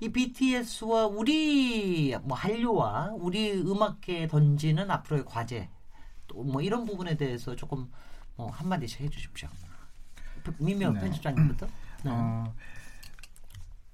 [0.00, 5.68] 이 BTS와 우리 뭐 한류와 우리 음악계에 던지는 앞으로의 과제
[6.28, 7.90] 또뭐 이런 부분에 대해서 조금
[8.36, 9.48] 어, 한마디씩 해주십시오.
[10.58, 11.00] 민명 네.
[11.00, 11.66] 편집장님부터.
[12.04, 12.10] 네.
[12.10, 12.52] 어,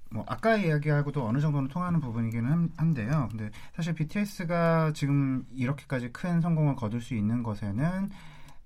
[0.09, 3.27] 뭐 아까 이야기하고도 어느 정도는 통하는 부분이기는 한데요.
[3.31, 8.09] 근데 사실 BTS가 지금 이렇게까지 큰 성공을 거둘 수 있는 것에는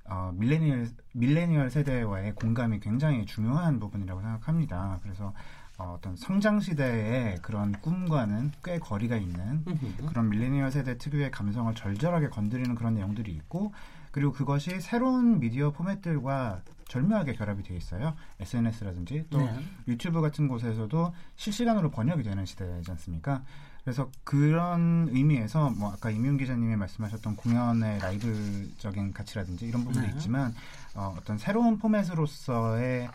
[0.06, 5.00] 어, 밀레니얼 밀레니얼 세대와의 공감이 굉장히 중요한 부분이라고 생각합니다.
[5.04, 5.34] 그래서
[5.78, 9.64] 어, 어떤 성장 시대의 그런 꿈과는 꽤 거리가 있는
[10.08, 13.74] 그런 밀레니얼 세대 특유의 감성을 절절하게 건드리는 그런 내용들이 있고
[14.16, 18.16] 그리고 그것이 새로운 미디어 포맷들과 절묘하게 결합이 되어 있어요.
[18.40, 19.60] SNS라든지 또 네.
[19.90, 23.44] 유튜브 같은 곳에서도 실시간으로 번역이 되는 시대지 않습니까?
[23.84, 30.14] 그래서 그런 의미에서 뭐 아까 이민 기자님이 말씀하셨던 공연의 라이브적인 가치라든지 이런 부분도 네.
[30.14, 30.56] 있지만
[30.94, 33.10] 어, 어떤 새로운 포맷으로서의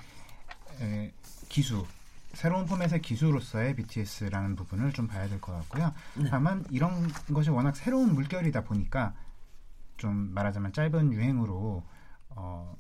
[0.83, 1.13] 에,
[1.49, 1.87] 기수
[2.35, 5.95] 새로운 포맷의 기수로서의 BTS라는 부분을 좀 봐야 될 것 같고요.
[6.17, 6.29] 네.
[6.29, 9.15] 다만 이런 것이 워낙 새로운 물결이다 보니까
[10.01, 11.85] 좀 말하자면 짧은 유행으로
[12.31, 12.77] 어,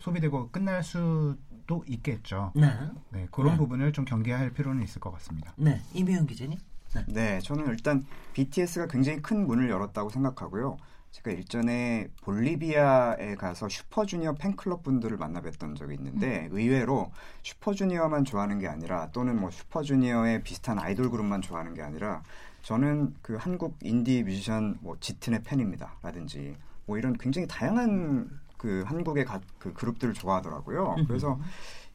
[0.00, 2.50] 소비되고 끝날 수도 있겠죠.
[2.56, 2.66] 네.
[3.10, 3.58] 네 그런 네.
[3.58, 5.52] 부분을 좀 경계할 필요는 있을 것 같습니다.
[5.56, 6.58] 네, 이미영 기자님.
[6.94, 7.04] 네.
[7.08, 10.78] 네, 저는 일단 BTS가 굉장히 큰 문을 열었다고 생각하고요.
[11.10, 16.56] 제가 일전에 볼리비아에 가서 슈퍼주니어 팬클럽 분들을 만나 뵀던 적이 있는데 음.
[16.56, 17.12] 의외로
[17.42, 22.22] 슈퍼주니어만 좋아하는 게 아니라 또는 뭐 슈퍼주니어의 비슷한 아이돌 그룹만 좋아하는 게 아니라
[22.62, 25.96] 저는 그 한국 인디 뮤지션 뭐 짙은의 팬입니다.
[26.02, 26.56] 라든지
[26.86, 30.96] 뭐 이런 굉장히 다양한 그 한국의 가, 그 그룹들을 좋아하더라고요.
[31.08, 31.38] 그래서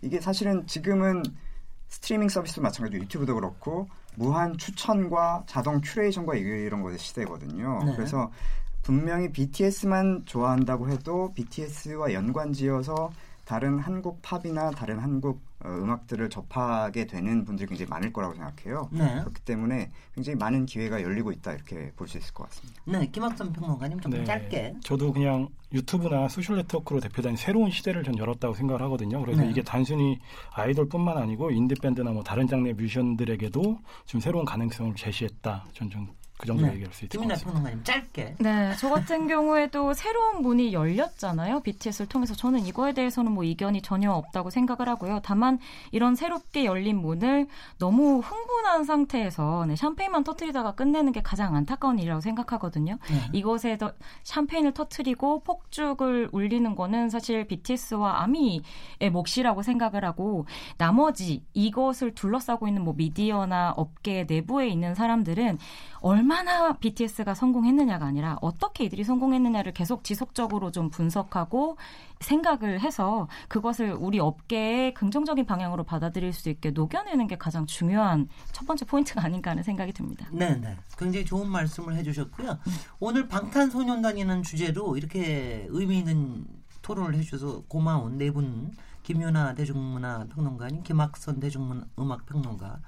[0.02, 1.24] 이게 사실은 지금은
[1.88, 7.84] 스트리밍 서비스도 마찬가지로 유튜브도 그렇고 무한 추천과 자동 큐레이션과 이런 것의 시대거든요.
[7.86, 7.96] 네.
[7.96, 8.32] 그래서
[8.82, 13.12] 분명히 BTS만 좋아한다고 해도 BTS와 연관지어서
[13.46, 18.90] 다른 한국 팝이나 다른 한국 어, 음악들을 접하게 되는 분들이 굉장히 많을 거라고 생각해요.
[18.92, 19.20] 네.
[19.22, 22.80] 그렇기 때문에 굉장히 많은 기회가 열리고 있다 이렇게 볼 수 있을 것 같습니다.
[22.86, 24.76] 네, 김학선 평론가님 좀 네, 짧게.
[24.84, 29.20] 저도 그냥 유튜브나 소셜 네트워크로 대표된 새로운 시대를 전 열었다고 생각을 하거든요.
[29.22, 29.50] 그래서 네.
[29.50, 30.20] 이게 단순히
[30.54, 35.66] 아이돌뿐만 아니고 인디 밴드나 뭐 다른 장르의 뮤지션들에게도 좀 새로운 가능성을 제시했다.
[35.74, 36.74] 전 좀 그 정도 네.
[36.74, 37.52] 얘기할 수 있을 것 같습니다.
[37.52, 38.36] 평론가님 짧게.
[38.40, 41.62] 네, 저 같은 경우에도 새로운 문이 열렸잖아요.
[41.62, 45.20] BTS를 통해서 저는 이거에 대해서는 뭐 이견이 전혀 없다고 생각을 하고요.
[45.24, 45.58] 다만
[45.92, 47.48] 이런 새롭게 열린 문을
[47.80, 53.00] 너무 흥분한 상태에서 네, 샴페인만 터트리다가 끝내는 게 가장 안타까운 일이라고 생각하거든요.
[53.10, 53.22] 네.
[53.34, 58.62] 이것에 더 샴페인을 터트리고 폭죽을 울리는 거는 사실 BTS와 아미의
[59.12, 60.46] 몫이라고 생각을 하고
[60.78, 65.58] 나머지 이것을 둘러싸고 있는 뭐 미디어나 업계 내부에 있는 사람들은
[66.02, 71.78] 얼마 나 BTS가 성공했느냐가 아니라 어떻게 이들이 성공했느냐를 계속 지속적으로 좀 분석하고
[72.20, 78.66] 생각을 해서 그것을 우리 업계의 긍정적인 방향으로 받아들일 수 있게 녹여내는 게 가장 중요한 첫
[78.66, 80.28] 번째 포인트가 아닌가 하는 생각이 듭니다.
[80.32, 80.76] 네, 네.
[80.98, 82.52] 굉장히 좋은 말씀을 해주셨고요.
[82.52, 82.74] 음.
[83.00, 86.46] 오늘 방탄소년단이라는 주제로 이렇게 의미 있는
[86.82, 88.72] 토론을 해주셔서 고마운 네 분
[89.08, 92.80] 김윤아 대중문화 평론가님, 김학선 대중문화 평론가,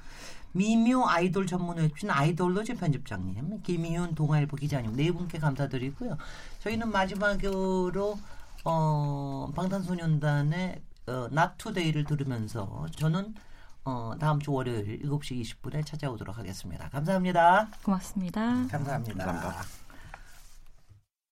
[0.52, 6.18] 미묘 아이돌 전문 웹진 아이돌로즈 편집장님, 김희윤 동아일보 기자님 네 분께 감사드리고요.
[6.60, 8.18] 저희는 마지막으로
[8.66, 13.34] 어, 방탄소년단의 어, 나투데이를 들으면서 저는
[13.86, 16.90] 어, 다음 주 월요일 7시 20분에 찾아오도록 하겠습니다.
[16.90, 17.68] 감사합니다.
[17.84, 18.68] 고맙습니다.
[18.70, 19.26] 감사합니다.
[19.26, 19.89] 감사합니다.